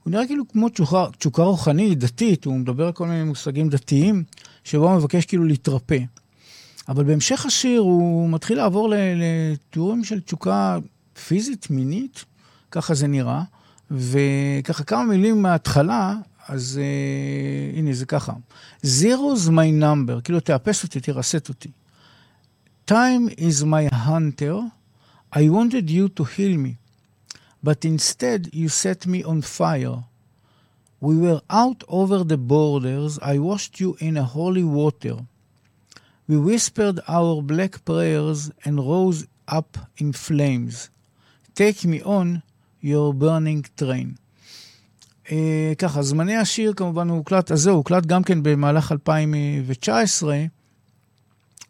[0.03, 4.25] הוא נראה כאילו כמו תשוקה, תשוקה רוחנית, דתית, הוא מדבר על כל מיני מושגים דתיים,
[4.65, 5.99] שבו הוא מבקש כאילו להתרפא.
[6.89, 10.79] אבל בהמשך השיר הוא מתחיל לעבור לתיאורים של תשוקה
[11.27, 12.25] פיזית, מינית,
[12.71, 13.43] ככה זה נראה,
[13.91, 16.15] וככה כמה מילים מההתחלה,
[16.48, 18.34] אז uh, הנה זה ככה.
[18.86, 21.72] Zero's my number, כאילו תאפס אותי, תרסט אותי.
[22.88, 24.58] Time is my hunter,
[25.32, 26.78] I wanted you to heal me,
[27.64, 29.98] but instead you set me on fire.
[31.02, 35.18] We were out over the borders, I washed you in a holy water.
[36.28, 40.90] We whispered our black prayers and rose up in flames.
[41.56, 42.44] Take me on
[42.82, 44.18] your burning train.
[45.27, 45.31] Uh,
[45.79, 50.37] ככה, זמני השיר כמובן הוא הוקלט, אז זהו, הוקלט גם כן במהלך 2019, uh,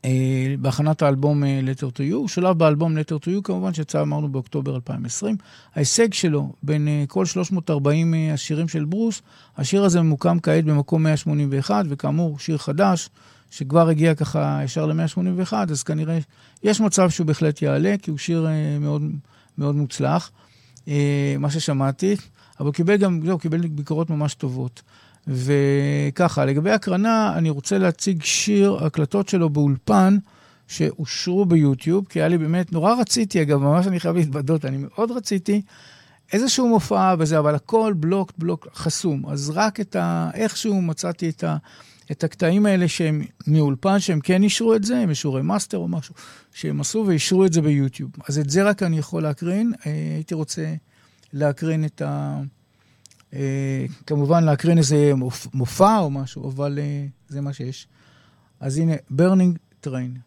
[0.04, 4.02] אה, בהכנת האלבום uh, Letter to You, הוא שולב באלבום Letter to You כמובן, שיצא
[4.02, 5.36] אמרנו באוקטובר 2020.
[5.74, 9.22] ההישג שלו בין uh, כל 340 uh, השירים של ברוס,
[9.56, 13.10] השיר הזה ממוקם כעת במקום 181, וכאמור, שיר חדש.
[13.50, 16.18] שכבר הגיע ככה ישר ל-181, אז כנראה
[16.62, 19.02] יש מצב שהוא בהחלט יעלה, כי הוא שיר אה, מאוד,
[19.58, 20.30] מאוד מוצלח,
[20.88, 22.16] אה, מה ששמעתי,
[22.60, 24.82] אבל הוא קיבל גם, לא, הוא קיבל ביקורות ממש טובות.
[25.26, 30.16] וככה, לגבי הקרנה, אני רוצה להציג שיר, הקלטות שלו באולפן,
[30.68, 35.10] שאושרו ביוטיוב, כי היה לי באמת, נורא רציתי, אגב, ממש אני חייב להתוודות, אני מאוד
[35.10, 35.62] רציתי
[36.32, 39.26] איזשהו מופע וזה, אבל הכל בלוק, בלוק חסום.
[39.26, 40.30] אז רק את ה...
[40.34, 41.56] איכשהו מצאתי את ה...
[42.10, 46.14] את הקטעים האלה שהם מאולפן, שהם כן אישרו את זה, הם אישורי מאסטר או משהו,
[46.52, 48.10] שהם עשו ואישרו את זה ביוטיוב.
[48.28, 49.72] אז את זה רק אני יכול להקרין.
[49.86, 50.74] אה, הייתי רוצה
[51.34, 52.40] להקרין את ה...
[53.34, 55.12] אה, כמובן להקרין איזה
[55.54, 57.88] מופע או משהו, אבל אה, זה מה שיש.
[58.60, 60.18] אז הנה, burning train.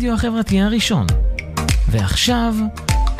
[0.00, 1.06] לרדיו החברתי הראשון.
[1.90, 2.54] ועכשיו,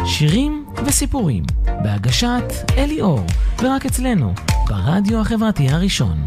[0.04, 2.44] שירים וסיפורים, בהגשת
[2.76, 3.20] אלי אור,
[3.62, 4.32] ורק אצלנו,
[4.68, 6.24] ברדיו החברתי הראשון.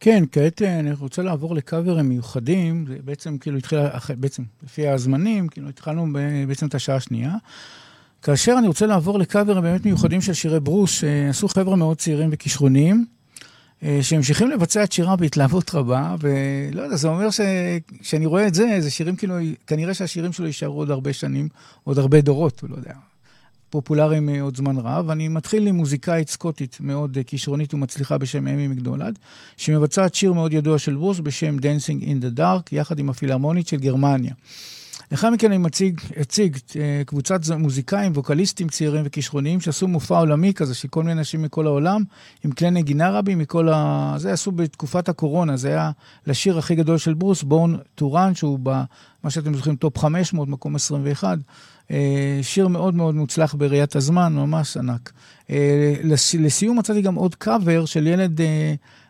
[0.00, 3.78] כן, כעת אה, אני רוצה לעבור לקאברים מיוחדים, זה בעצם כאילו התחיל,
[4.16, 6.06] בעצם לפי הזמנים, כאילו התחלנו
[6.48, 7.34] בעצם את השעה השנייה.
[8.22, 12.96] כאשר אני רוצה לעבור לקאברים באמת מיוחדים של שירי ברוס, שעשו חבר'ה מאוד צעירים וכישרוניים,
[12.96, 13.19] אה,
[14.02, 18.90] שממשיכים לבצע את שירה בהתלהבות רבה, ולא יודע, זה אומר שכשאני רואה את זה, זה
[18.90, 19.34] שירים כאילו,
[19.66, 21.48] כנראה שהשירים שלו יישארו עוד הרבה שנים,
[21.84, 22.92] עוד הרבה דורות, לא יודע,
[23.70, 25.10] פופולריים אה, עוד זמן רב.
[25.10, 29.18] אני מתחיל עם מוזיקאית סקוטית מאוד אה, כישרונית ומצליחה בשם אמי מקדולד,
[29.56, 33.76] שמבצעת שיר מאוד ידוע של ברוס בשם Dancing in the Dark, יחד עם הפילהרמונית של
[33.76, 34.32] גרמניה.
[35.12, 40.74] לאחר מכן אני מציג, אציג אה, קבוצת מוזיקאים, ווקליסטים צעירים וכישרוניים שעשו מופע עולמי כזה
[40.74, 42.02] של כל מיני אנשים מכל העולם,
[42.44, 44.14] עם כלי נגינה רבים מכל ה...
[44.18, 45.90] זה עשו בתקופת הקורונה, זה היה
[46.26, 50.74] לשיר הכי גדול של ברוס, Born to Run, שהוא במה שאתם זוכרים, Top 500, מקום
[50.74, 51.38] 21.
[51.90, 55.12] אה, שיר מאוד מאוד מוצלח בראיית הזמן, ממש ענק.
[55.50, 55.94] אה,
[56.38, 58.40] לסיום מצאתי גם עוד קאבר של ילד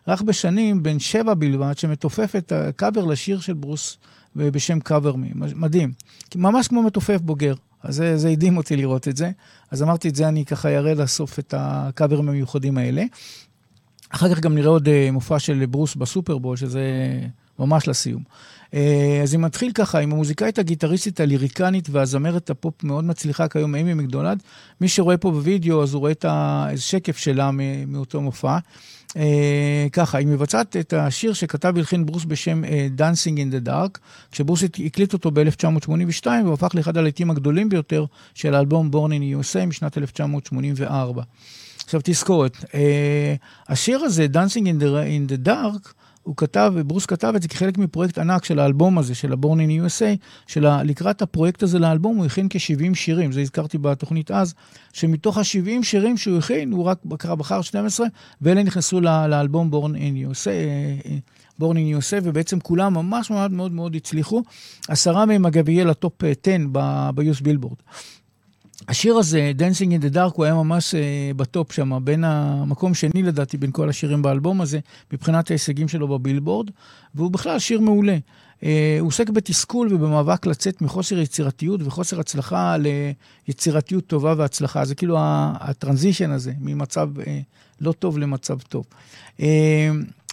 [0.07, 3.97] רך בשנים, בן שבע בלבד, שמתופף את הקאבר לשיר של ברוס.
[4.35, 5.93] בשם cover me, מדהים.
[6.35, 7.53] ממש כמו מתופף בוגר.
[7.83, 9.31] אז זה, הדהים אותי לראות את זה.
[9.71, 13.03] אז אמרתי את זה, אני ככה אראה לסוף את הקאברים המיוחדים האלה.
[14.09, 16.81] אחר כך גם נראה עוד uh, מופע של ברוס בסופרבול, שזה
[17.59, 18.23] ממש לסיום.
[18.71, 18.75] Uh,
[19.23, 24.43] אז אני מתחיל ככה עם המוזיקאית הגיטריסטית הליריקנית והזמרת הפופ מאוד מצליחה כיום, אימי מקדונלד.
[24.81, 27.51] מי שרואה פה בווידאו, אז הוא רואה את השקף שלה
[27.87, 28.57] מאותו מופע.
[29.17, 33.99] אה, ככה, היא מבצעת את השיר שכתב והלחין ברוס בשם אה, Dancing in the Dark,
[34.31, 39.65] כשברוס הקליט אותו ב-1982, והוא הפך לאחד הלהיטים הגדולים ביותר של האלבום Born in USA
[39.65, 41.23] משנת 1984.
[41.83, 43.35] עכשיו תזכורת, אה,
[43.67, 45.93] השיר הזה, Dancing in the, in the Dark,
[46.23, 49.85] הוא כתב, ברוס כתב את זה כחלק מפרויקט ענק של האלבום הזה, של ה-Born in
[49.85, 50.17] USA,
[50.47, 54.53] של לקראת הפרויקט הזה לאלבום הוא הכין כ-70 שירים, זה הזכרתי בתוכנית אז,
[54.93, 58.07] שמתוך ה-70 שירים שהוא הכין, הוא רק בחר 12,
[58.41, 60.51] ואלה נכנסו לאלבום Born in USA.
[61.61, 64.41] בורן אין יוסף, ובעצם כולם ממש מאוד מאוד מאוד הצליחו.
[64.87, 66.57] עשרה מהם אגב יהיה ל Top 10
[67.15, 67.77] ב US בילבורד.
[68.87, 73.23] השיר הזה, Dancing in the Dark, הוא היה ממש uh, בטופ שם, בין המקום שני
[73.23, 74.79] לדעתי, בין כל השירים באלבום הזה,
[75.13, 76.69] מבחינת ההישגים שלו בבילבורד,
[77.15, 78.17] והוא בכלל שיר מעולה.
[78.59, 78.63] Uh,
[78.99, 82.75] הוא עוסק בתסכול ובמאבק לצאת מחוסר יצירתיות וחוסר הצלחה
[83.47, 84.85] ליצירתיות טובה והצלחה.
[84.85, 87.23] זה כאילו ה transition הזה, ממצב uh,
[87.81, 88.85] לא טוב למצב טוב.
[89.37, 89.41] Uh,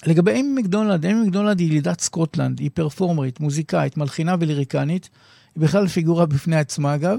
[0.07, 5.09] לגבי איימי מקדונלד, איימי מקדונלד היא ילידת סקוטלנד, היא performerית, מוזיקאית, מלחינה וליריקנית.
[5.55, 7.19] היא בכלל פיגורה בפני עצמה אגב.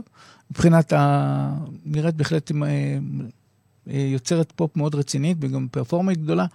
[0.51, 1.53] מבחינת ה...
[1.85, 2.97] נראית בהחלט אה,
[3.89, 6.45] אה, יוצרת פופ מאוד רצינית וגם performerית גדולה.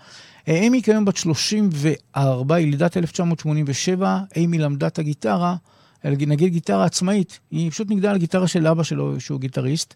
[0.49, 5.57] אה, איימי כיום בת 34, היא ילידת 1987, איימי למדה את הגיטרה,
[6.05, 9.95] נגינת גיטרה עצמאית, היא פשוט ניגנה על גיטרה של אבא שלו, שהוא גיטריסט,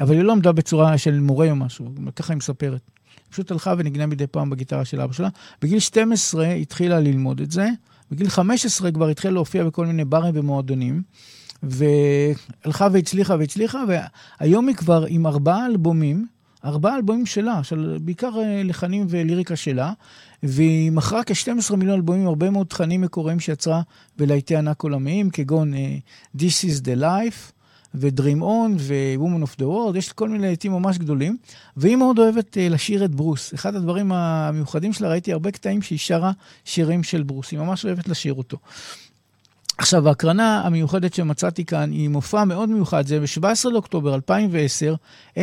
[0.00, 2.80] אבל היא לא למדה בצורה של מורה או משהו, ככה היא מספרת.
[3.14, 5.28] היא פשוט הלכה ונגנה מדי פעם בגיטרה של אבא שלה.
[5.62, 7.68] בגיל 12 התחילה ללמוד את זה,
[8.10, 11.02] בגיל 15 כבר התחילה להופיע בכל מיני ברים ומועדונים.
[11.62, 13.84] והלכה והצליחה והצליחה,
[14.40, 16.26] והיום היא כבר עם ארבעה אלבומים,
[16.64, 19.92] ארבעה אלבומים שלה, של בעיקר אה, לחנים וליריקה שלה,
[20.42, 23.82] והיא מכרה כ-12 מיליון אלבומים, הרבה מאוד תכנים מקוריים שיצרה
[24.18, 25.76] בלהיטי ענק עולמיים, כגון uh,
[26.38, 27.52] This is the Life,
[27.94, 31.36] ו-Dream On, ו-Woman of the World, יש כל מיני להיטים ממש גדולים,
[31.76, 33.54] והיא מאוד אוהבת uh, לשיר את ברוס.
[33.54, 36.32] אחד הדברים המיוחדים שלה, ראיתי הרבה קטעים שהיא שרה
[36.64, 38.58] שירים של ברוס, היא ממש אוהבת לשיר אותו.
[39.78, 44.94] עכשיו, ההקרנה המיוחדת שמצאתי כאן היא מופע מאוד מיוחד, זה ב-17 לאוקטובר 2010,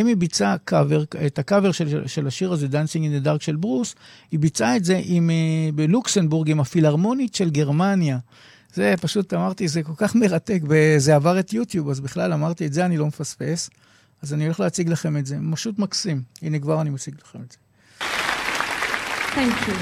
[0.02, 3.96] אמי ביצעה קאבר, את הקאבר של, של השיר הזה, Dancing in the Dark של ברוס,
[4.32, 8.18] היא ביצעה את זה עם, אה, בלוקסנבורג עם הפילהרמונית של גרמניה.
[8.74, 12.74] זה פשוט, אמרתי, זה כל כך מרתק, וזה עבר את יוטיוב, אז בכלל אמרתי, את
[12.74, 13.70] זה אני לא מפספס.
[14.22, 16.22] אז אני הולך להציג לכם את זה, פשוט מקסים.
[16.42, 17.58] הנה כבר אני מציג לכם את זה.
[19.36, 19.76] Thank you.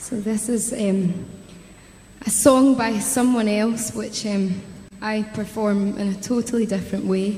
[0.00, 1.39] So this is um,
[2.25, 4.61] a song by someone else, which um,
[5.01, 7.37] I perform in a totally different way.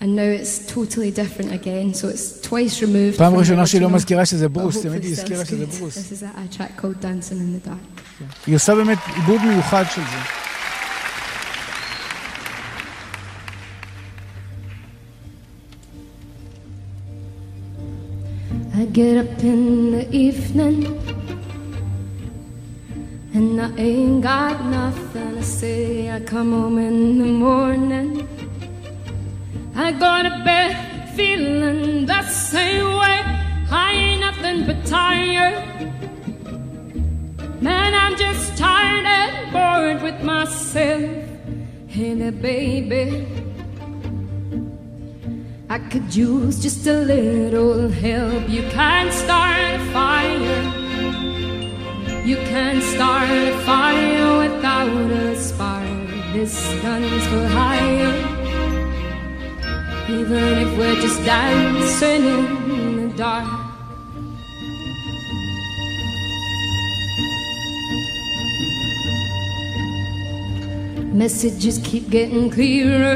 [0.00, 4.26] And now it's totally different again, so it's twice removed פעם ראשונה שהיא לא מזכירה
[4.26, 5.98] שזה ברוס, תמיד היא הזכירה שזה ברוס.
[5.98, 8.02] This is a track called Dancing in the Dark.
[8.46, 10.44] היא עושה באמת עיבוד מיוחד של זה.
[18.74, 21.17] I get up in the evening
[23.31, 26.09] and I ain't got nothing to say.
[26.09, 28.27] I come home in the morning.
[29.75, 33.21] I go to bed feeling the same way.
[33.69, 35.57] I ain't nothing but tired.
[37.61, 41.09] Man, I'm just tired and bored with myself.
[41.87, 43.27] Hey there, baby.
[45.69, 48.08] I could use just a little help.
[60.29, 63.49] Even if we're just dancing in the dark.
[71.11, 73.15] Messages keep getting clearer.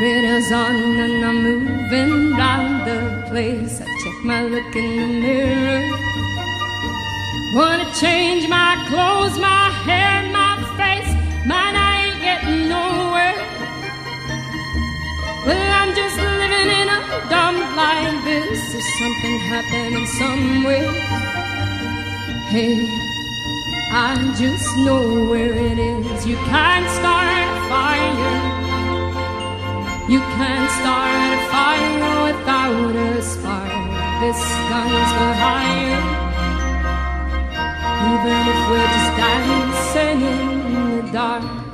[0.00, 0.74] Radio's on
[1.04, 3.82] and I'm moving round the place.
[3.82, 5.82] I check my look in the mirror.
[7.54, 10.45] Wanna change my clothes, my hair, my
[15.46, 18.58] Well, I'm just living in a dump like this.
[18.72, 20.90] There's something happening somewhere.
[22.50, 22.82] Hey,
[23.92, 26.26] I just know where it is.
[26.26, 28.56] You can't start a fire.
[30.10, 33.70] You can't start a fire without a spark.
[34.18, 36.02] This gun's for hire.
[38.12, 41.65] Even if we're just dancing in the dark.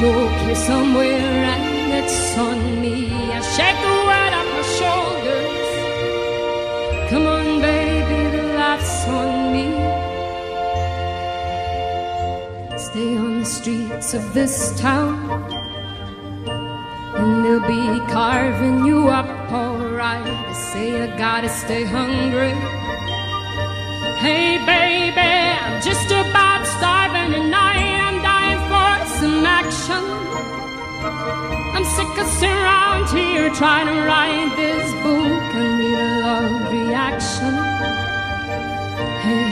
[0.00, 3.10] Joke here somewhere, and it's on me.
[3.32, 5.68] I shake the word off my shoulders.
[7.08, 9.66] Come on, baby, the laughs on me.
[12.76, 15.16] Stay on the streets of this town,
[17.16, 20.24] and they'll be carving you up alright.
[20.46, 22.54] They say I gotta stay hungry.
[24.20, 25.20] Hey, baby,
[25.64, 28.15] I'm just about starving, and I am
[29.44, 30.02] action.
[31.74, 36.72] I'm sick of sitting around here trying to write this book and need a love
[36.72, 37.54] reaction.
[39.26, 39.50] Hey,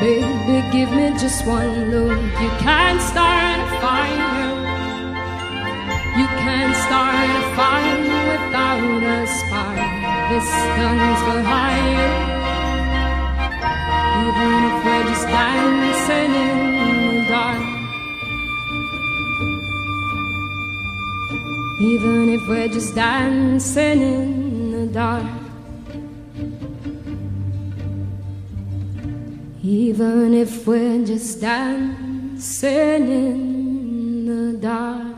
[0.00, 2.18] baby, give me just one look.
[2.42, 4.54] You can't start a fire.
[6.18, 8.00] You can't start a fire
[8.32, 9.78] without a spark.
[10.30, 12.14] This gun's for hire.
[14.24, 16.58] Even if we're just dancing in
[17.16, 17.83] the dark.
[21.80, 25.26] Even if we're just dancing in the dark.
[29.62, 35.13] Even if we're just dancing in the dark.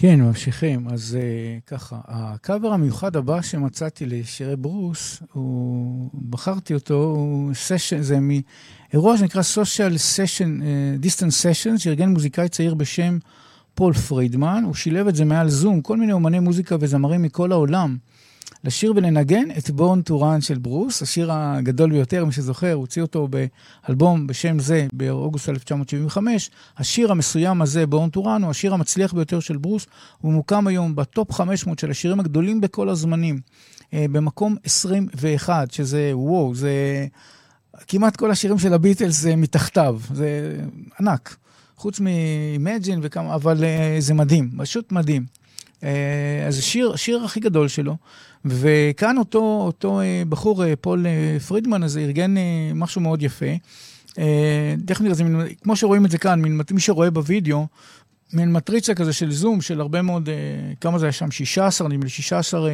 [0.00, 0.88] כן, ממשיכים.
[0.88, 8.18] אז uh, ככה, הקאבר המיוחד הבא שמצאתי לשירי ברוס, הוא, בחרתי אותו, הוא session, זה
[8.20, 13.18] מאירוע שנקרא Social Session, uh, Distance Session, שארגן מוזיקאי צעיר בשם
[13.74, 14.62] פול פרידמן.
[14.66, 17.96] הוא שילב את זה מעל זום, כל מיני אומני מוזיקה וזמרים מכל העולם.
[18.64, 23.28] לשיר ולנגן את Born to Run של ברוס, השיר הגדול ביותר, מי שזוכר, הוציא אותו
[23.28, 26.50] באלבום בשם זה באוגוסט 1975.
[26.78, 29.86] השיר המסוים הזה, Born to Run, הוא השיר המצליח ביותר של ברוס,
[30.20, 33.40] הוא מוקם היום ב Top 500 של השירים הגדולים בכל הזמנים,
[33.94, 37.06] אה, במקום 21, שזה וואו, זה
[37.88, 40.60] כמעט כל השירים של הביטלס זה מתחתיו, זה
[41.00, 41.36] ענק.
[41.76, 45.24] חוץ מ-Imagine וכמה, אבל uh, זה מדהים, פשוט מדהים.
[45.80, 45.84] Uh,
[46.46, 47.96] אז השיר, השיר הכי גדול שלו,
[48.44, 52.34] וכאן אותו, אותו אה, בחור, אה, פול אה, פרידמן הזה, ארגן
[52.74, 53.46] משהו מאוד יפה.
[54.86, 55.14] תכף נראה,
[55.62, 57.66] כמו שרואים את זה כאן, מי שרואה בווידאו,
[58.32, 60.28] מין מטריצה כזה של זום, של הרבה מאוד,
[60.80, 61.30] כמה זה היה שם?
[61.30, 62.70] 16, נדמה לי 16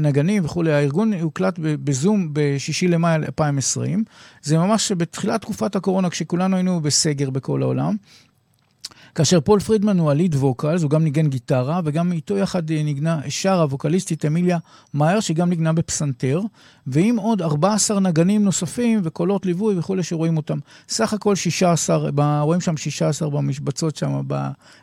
[0.00, 0.72] נגנים וכולי.
[0.72, 4.04] הארגון הוקלט בזום ב-6 למאי 2020.
[4.42, 7.96] זה ממש בתחילת תקופת הקורונה, כשכולנו היינו בסגר בכל העולם.
[9.14, 12.82] כאשר פול פרידמן הוא ה lead vocals, הוא גם ניגן גיטרה, וגם איתו יחד אה,
[12.82, 14.58] נגנה שרה vocalistית אמיליה
[14.94, 16.40] מאייר, שגם נגנה בפסנתר,
[16.86, 20.58] ועם עוד 14 נגנים נוספים וקולות ליווי וכולי שרואים אותם.
[20.88, 22.10] סך הכל 16,
[22.42, 24.20] רואים שם 16 במשבצות שם,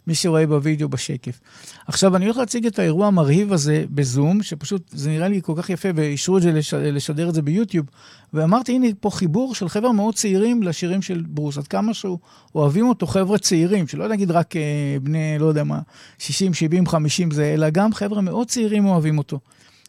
[0.08, 1.40] מי שרואה בווידאו בשקף.
[1.88, 5.70] עכשיו, אני הולך להציג את האירוע המרהיב הזה בזום, שפשוט, זה נראה לי כל כך
[5.70, 6.52] יפה, ואישרו את זה,
[6.92, 7.86] לשדר את זה ביוטיוב,
[8.34, 13.08] ואמרתי, הנה פה חיבור של חבר'ה מאוד צעירים לשירים של ברוס, עד כמה שאוהבים אותו
[13.08, 15.80] חבר'ה צעירים, שלא נגיד רק אה, בני, לא יודע מה,
[16.18, 19.40] 60, 70, 50 זה, אלא גם חבר'ה מאוד צעירים אוהבים אותו.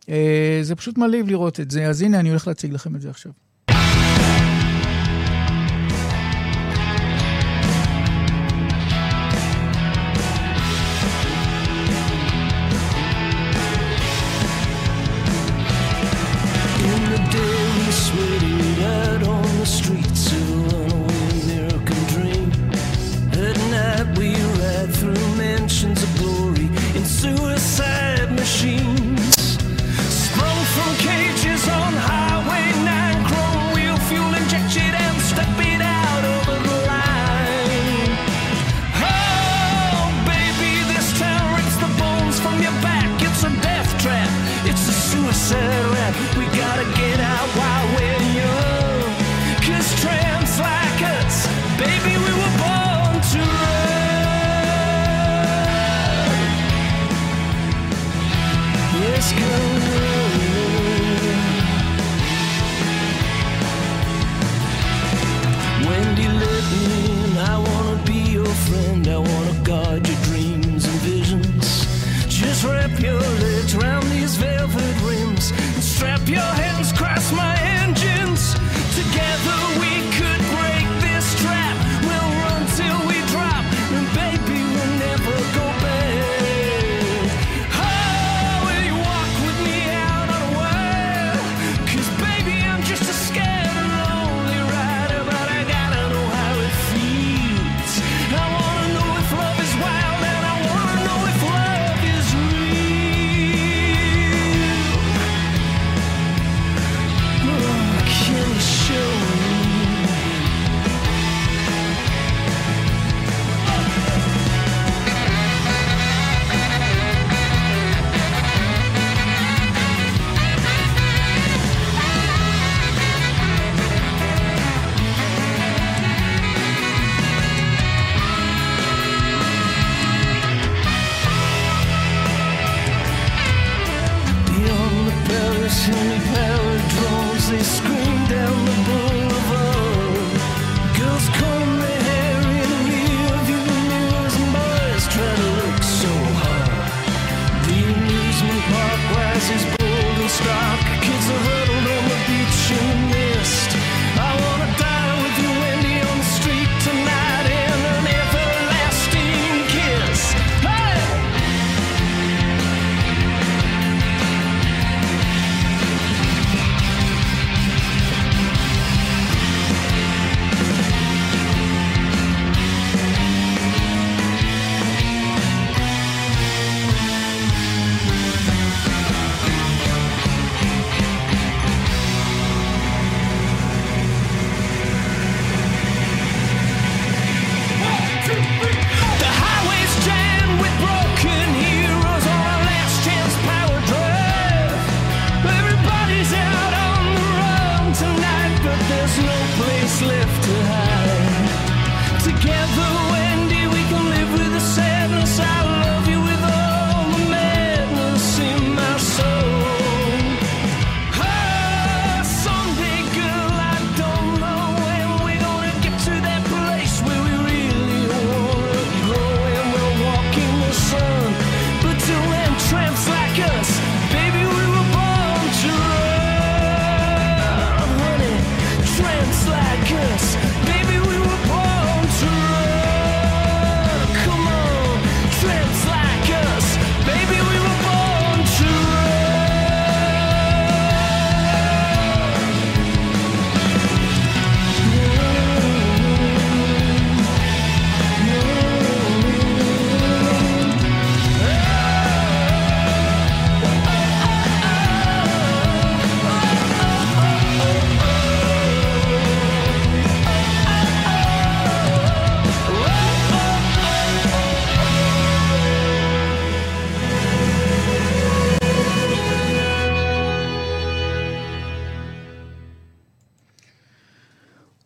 [0.08, 3.10] אה, זה פשוט מלהיב לראות את זה, אז הנה, אני הולך להציג לכם את זה
[3.10, 3.32] עכשיו.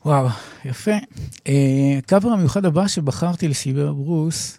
[0.05, 0.29] וואו,
[0.65, 0.91] יפה.
[1.99, 4.59] הקאבר המיוחד הבא שבחרתי לשירי ברוס,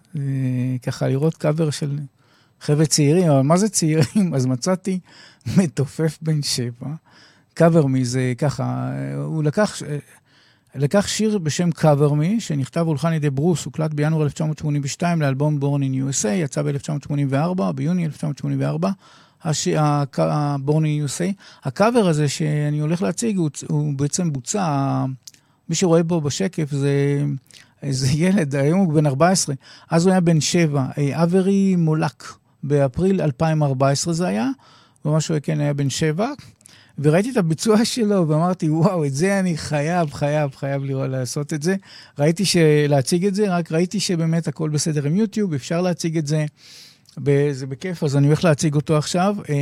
[0.82, 2.00] ככה לראות קאבר של
[2.62, 4.34] חבר'ה צעירים, אבל מה זה צעירים?
[4.36, 5.00] אז מצאתי
[5.58, 6.88] מתופף בן שבע,
[7.54, 9.82] Cover Me זה ככה, הוא לקח,
[10.76, 15.84] לקח שיר בשם Cover Me, שנכתב והולחן על ידי ברוס, הוקלט בינואר 1982 לאלבום Born
[15.84, 18.90] in USA, יצא ב-1984, ביוני 1984.
[19.46, 21.34] ה-Born in USA.
[21.64, 25.06] הקאבר הזה שאני הולך להציג, הוא, הוא בעצם בוצע,
[25.70, 27.24] מי שרואה בו בשקף זה
[27.84, 29.56] איזה ילד, היום הוא בן 14,
[29.92, 32.24] אז הוא היה בן 7, אברי מולק,
[32.64, 34.50] באפריל 2014 זה היה,
[35.06, 36.28] ממש הוא כן היה בן 7,
[37.00, 41.64] וראיתי את הביצוע שלו ואמרתי, וואו, את זה אני חייב, חייב, חייב לראות לעשות את
[41.64, 41.76] זה.
[42.20, 42.44] ראיתי
[42.88, 46.46] להציג את זה, רק ראיתי שבאמת הכל בסדר עם יוטיוב, אפשר להציג את זה.
[47.52, 49.36] זה בכיף, אז אני הולך להציג אותו עכשיו.
[49.50, 49.56] אה,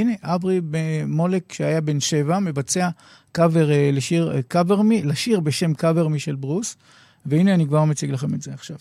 [0.00, 0.60] הנה, אברי
[1.06, 2.88] מולק, שהיה בן שבע, מבצע
[3.32, 6.76] קאבר אה, לשיר, אה, קאבר מי, לשיר בשם קאבר מי של ברוס,
[7.26, 8.76] והנה אני כבר מציג לכם את זה עכשיו.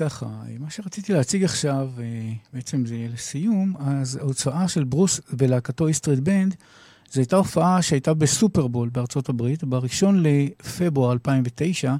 [0.00, 0.26] ככה,
[0.58, 2.04] מה שרציתי להציג עכשיו, אה,
[2.52, 6.54] בעצם זה יהיה לסיום, אז ההוצאה של ברוס ולהקתו איסטריט בנד,
[7.12, 11.94] זו הייתה הופעה שהייתה בסופרבול בארצות הברית, ב-1 לפברואר 2009,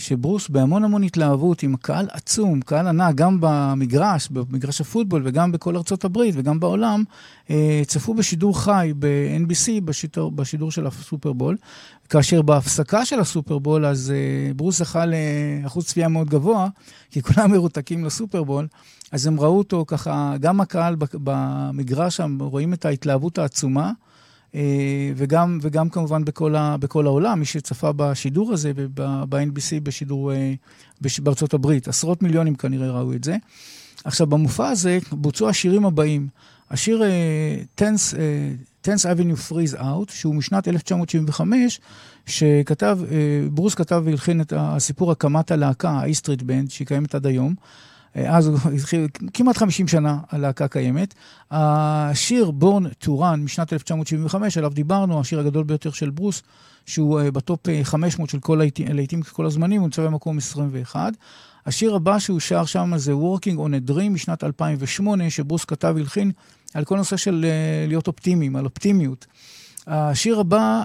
[0.00, 5.76] שברוס בהמון המון התלהבות, עם קהל עצום, קהל ענק, גם במגרש, במגרש הפוטבול וגם בכל
[5.76, 7.04] ארצות הברית וגם בעולם,
[7.50, 11.56] אה, צפו בשידור חי ב-NBC, בשידור, בשידור של הסופרבול,
[12.08, 16.68] כאשר בהפסקה של הסופרבול, אז אה, ברוס זכה לאחוז צפייה מאוד גבוה,
[17.10, 18.66] כי כולם מרותקים לסופרבול,
[19.12, 23.92] אז הם ראו אותו ככה, גם הקהל במגרש שם, רואים את ההתלהבות העצומה.
[25.16, 30.32] וגם, וגם כמובן בכל, ה, בכל העולם, מי שצפה בשידור הזה ב-NBC בשידור
[31.18, 33.36] בארצות הברית, עשרות מיליונים כנראה ראו את זה.
[34.04, 36.28] עכשיו, במופע הזה בוצעו השירים הבאים.
[36.70, 37.82] השיר uh,
[38.84, 41.80] Tense, Avenue Freeze Out, שהוא משנת 1975,
[42.26, 42.98] שכתב,
[43.50, 47.54] ברוס כתב והלחין את הסיפור הקמת הלהקה, ה-E-Street Band, שהיא קיימת עד היום.
[48.16, 51.14] Uh, אז התחיל, כמעט 50 שנה הלהקה קיימת.
[51.50, 52.52] השיר
[53.04, 56.42] to Run משנת 1975, עליו דיברנו, השיר הגדול ביותר של ברוס,
[56.86, 61.12] שהוא uh, בטופ 500 של כל הלהיטים כל הזמנים, הוא נמצא במקום 21.
[61.66, 66.30] השיר הבא שהוא שר שם זה Working on a Dream משנת 2008, שברוס כתב והלחין
[66.74, 67.46] על כל נושא של
[67.88, 69.26] להיות אופטימיים, על אופטימיות.
[69.86, 70.82] השיר הבא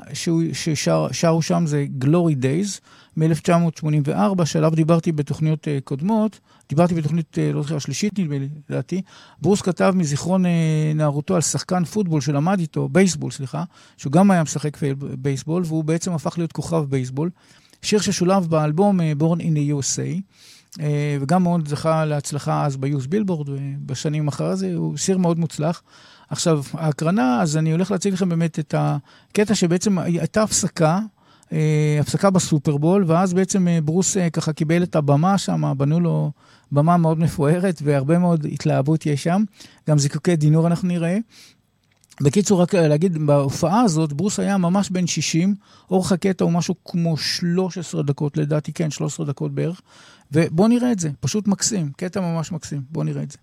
[0.54, 2.80] ששרו שם זה Glory Days
[3.18, 6.40] מ-1984, שעליו דיברתי בתוכניות קודמות.
[6.70, 9.02] דיברתי בתוכנית, uh, לא זוכר, השלישית נדמה לי, לדעתי.
[9.42, 10.50] ברוס כתב מזיכרון uh,
[10.96, 13.64] נערותו על שחקן פוטבול שלמד איתו, בייסבול, סליחה,
[13.98, 14.78] שהוא גם היה משחק
[15.18, 17.30] בייסבול, והוא בעצם הפך להיות כוכב בייסבול.
[17.82, 20.22] שיר ששולב באלבום uh, Born in the USA.
[20.80, 25.82] אה, וגם מאוד זכה להצלחה אז ביוס בילבורד, ובשנים אחרי זה, הוא שיר מאוד מוצלח.
[26.30, 31.02] עכשיו, ההקרנה, אז אני הולך להציג לכם באמת את הקטע שבעצם הייתה הפסקה, אה,
[32.00, 36.32] הפסקה בסופרבול, ואז בעצם אה, ברוס ככה קיבל את הבמה שם, בנו לו
[36.72, 39.44] במה מאוד מפוארת, והרבה מאוד התלהבות יש שם.
[39.90, 41.18] גם זיקוקי דינור אנחנו נראה.
[42.22, 45.56] בקיצור, רק להגיד, בהופעה הזאת, ברוס היה ממש בן 60,
[45.92, 49.82] אורך הקטע הוא משהו כמו 13 דקות, לדעתי, כן, 13 דקות בערך.
[50.32, 53.38] ובואו נראה את זה, פשוט מקסים, קטע ממש מקסים, בואו נראה את זה.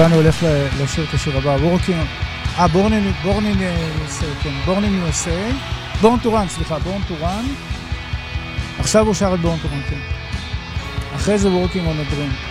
[0.00, 0.46] ואני הולך
[0.82, 2.06] לשיר את השיר הבא, וורקינג,
[2.58, 3.58] אה, בורנין, בורנין,
[4.42, 5.54] כן, בורנין USA,
[6.00, 7.44] בורן טורן, סליחה, בורן טורן.
[8.78, 9.98] עכשיו הוא שר את Born to Run, כן.
[11.14, 12.50] אחרי זה Working on a dream.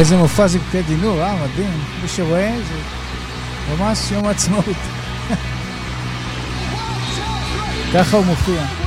[0.00, 1.80] איזה מופע זיקוקי דינור, אה, מדהים.
[2.02, 4.64] מי שרואה, זה ממש יום עצמאות.
[7.94, 8.79] ככה הוא מופיע.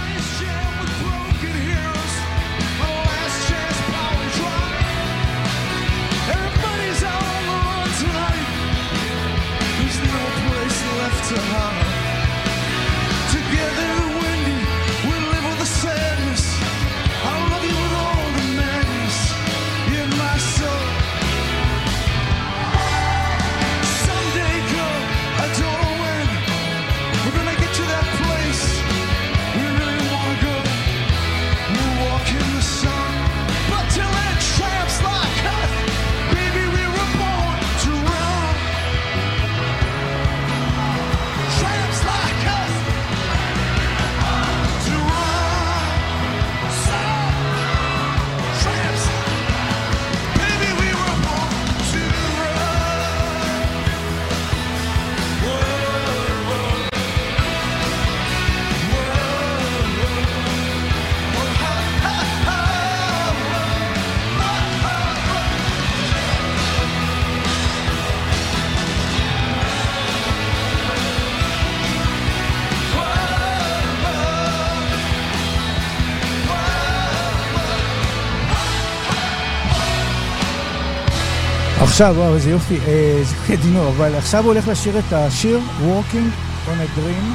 [81.93, 86.67] עכשיו, וואו, איזה יופי, אה, זה קדינו, אבל עכשיו הוא הולך לשיר את השיר Walking
[86.67, 87.25] on a Dream,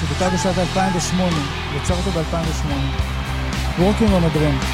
[0.00, 1.36] שכתב בשנת 2008,
[1.76, 2.72] יצר אותו ב-2008.
[3.78, 4.64] Walking on a Dream.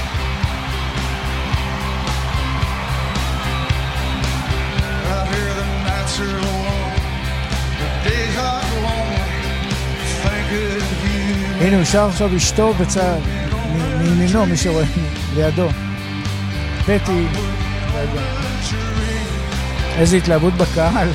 [11.61, 13.19] הנה, הוא שר עכשיו אשתו בצד,
[14.03, 14.85] מימינו, מי שרואה,
[15.35, 15.69] לידו.
[16.87, 17.27] פטי,
[17.95, 18.48] רגע.
[19.99, 21.09] איזה התלהבות בקהל.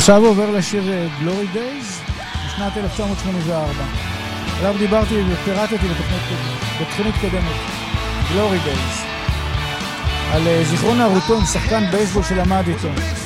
[0.00, 0.82] עכשיו עובר לשיר
[1.20, 2.00] גלורי דייז
[2.46, 3.66] משנת 1984.
[4.58, 5.74] עליו דיברתי ופירטתי
[6.80, 7.56] בתוכנית קודמת,
[8.32, 9.02] גלורי דייז.
[10.32, 13.19] על זיכרון ארותון, שחקן בייסבול שלמד איתו.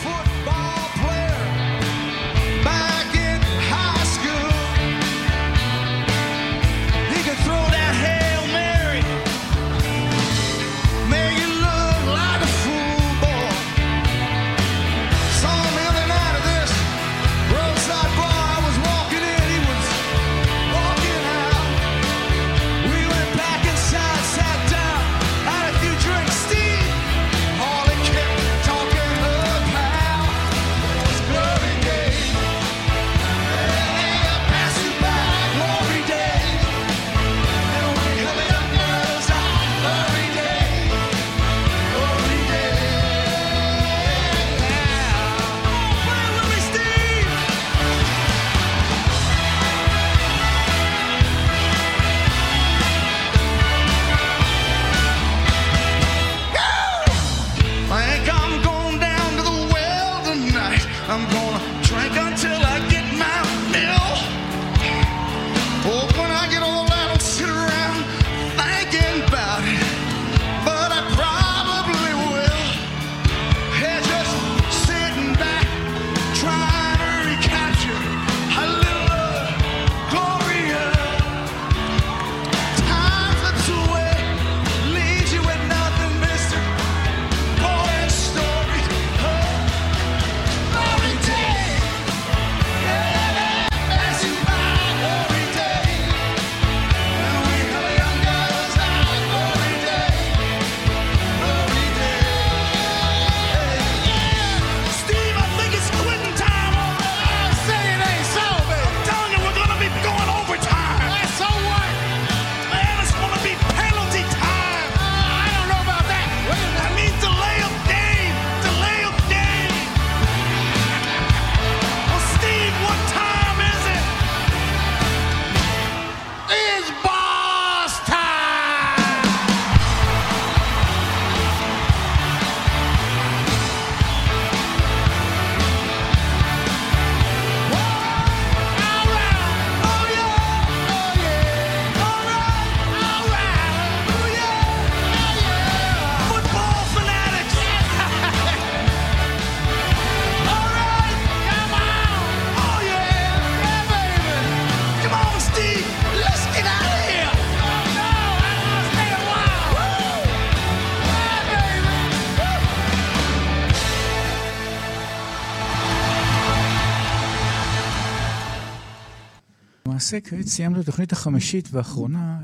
[170.15, 172.39] למעשה כעת סיימנו את התוכנית החמישית והאחרונה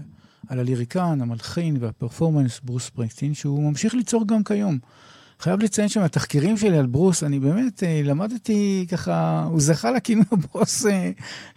[0.49, 4.79] על הליריקן, המלחין והפרפורמנס ברוס פרינגסטין, שהוא ממשיך ליצור גם כיום.
[5.41, 10.87] חייב לציין שמהתחקירים שלי על ברוס, אני באמת אה, למדתי ככה, הוא זכה לכינוי ברוס
[10.87, 11.11] אה,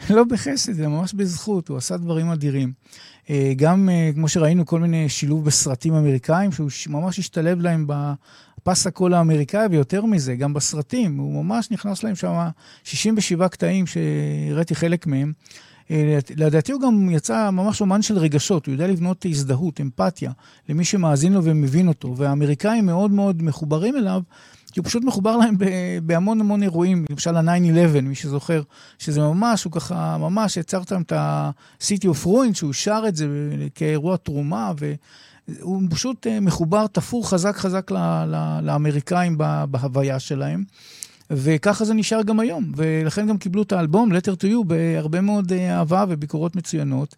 [0.10, 2.74] לא בחסד, אלא ממש בזכות, הוא עשה דברים אדירים.
[3.30, 9.14] אה, גם, כמו שראינו, כל מיני שילוב בסרטים אמריקאים, שהוא ממש השתלב להם בפס הקול
[9.14, 12.48] האמריקאי, ויותר מזה, גם בסרטים, הוא ממש נכנס להם שם
[12.84, 15.34] 67 קטעים שהראיתי חלק מהם.
[15.92, 20.32] אה, לדעתי הוא גם יצא ממש אומן של רגשות, הוא יודע לבנות הזדהות, אמפתיה,
[20.70, 24.22] למי שמאזין לו ומבין אותו, והאמריקאים מאוד מאוד מחוברים אליו,
[24.72, 25.56] כי הוא פשוט מחובר להם
[26.04, 28.62] בהמון המון אירועים, למשל ה-9-11, מי שזוכר,
[29.00, 33.28] שזה ממש, הוא ככה, ממש יצר אותם את ה-City of Ruin, שהוא שר את זה
[33.76, 34.72] כאירוע תרומה,
[35.48, 37.92] והוא פשוט אה, מחובר, תפור חזק חזק
[38.62, 39.38] לאמריקאים
[39.68, 40.64] בהוויה שלהם.
[41.32, 45.54] וככה זה נשאר גם היום, ולכן גם קיבלו את האלבום, Letter to You, בהרבה מאוד
[45.54, 47.16] אה, אהבה וביקורות מצוינות.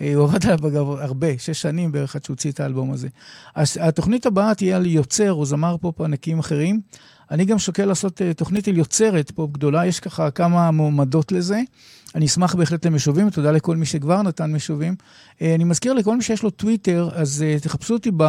[0.00, 3.08] אה, הוא עבד עליו אגב הרבה, שש שנים בערך עד שהוציא את האלבום הזה.
[3.54, 6.80] אז התוכנית הבאה תהיה על יוצר או זמר פופ ענקים אחרים.
[7.30, 11.60] אני גם שוקל לעשות אה, תוכנית על יוצרת פופ גדולה, יש ככה כמה מועמדות לזה.
[12.14, 14.94] אני אשמח בהחלט למשובים, תודה לכל מי שכבר נתן משובים.
[15.40, 18.24] אני מזכיר לכל מי שיש לו טוויטר, אז תחפשו אותי ב...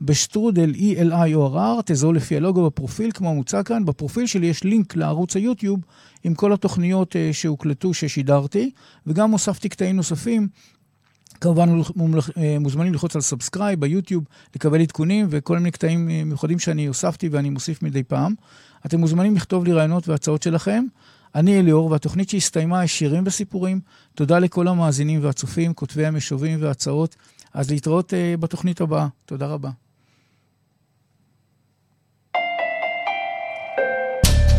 [0.00, 3.84] בשטרודל E-L-I-O-R-R, תזהו לפי הלוגו בפרופיל, כמו מוצג כאן.
[3.84, 5.80] בפרופיל שלי יש לינק לערוץ היוטיוב
[6.24, 8.70] עם כל התוכניות uh, שהוקלטו, ששידרתי,
[9.06, 10.48] וגם הוספתי קטעים נוספים.
[11.40, 11.68] כמובן
[12.36, 17.28] אה, מוזמנים ללחוץ על subscribe ביוטיוב, לקבל עדכונים וכל מיני קטעים אה, מיוחדים שאני הוספתי
[17.28, 18.34] ואני מוסיף מדי פעם.
[18.86, 20.84] אתם מוזמנים לכתוב לי רעיונות והצעות שלכם.
[21.34, 23.80] אני אליאור, והתוכנית שהסתיימה היא שירים וסיפורים.
[24.14, 27.16] תודה לכל המאזינים והצופים, כותבי המשובים וההצעות.
[27.54, 29.08] אז להתראות בתוכנית הבאה.
[29.26, 29.70] תודה רבה.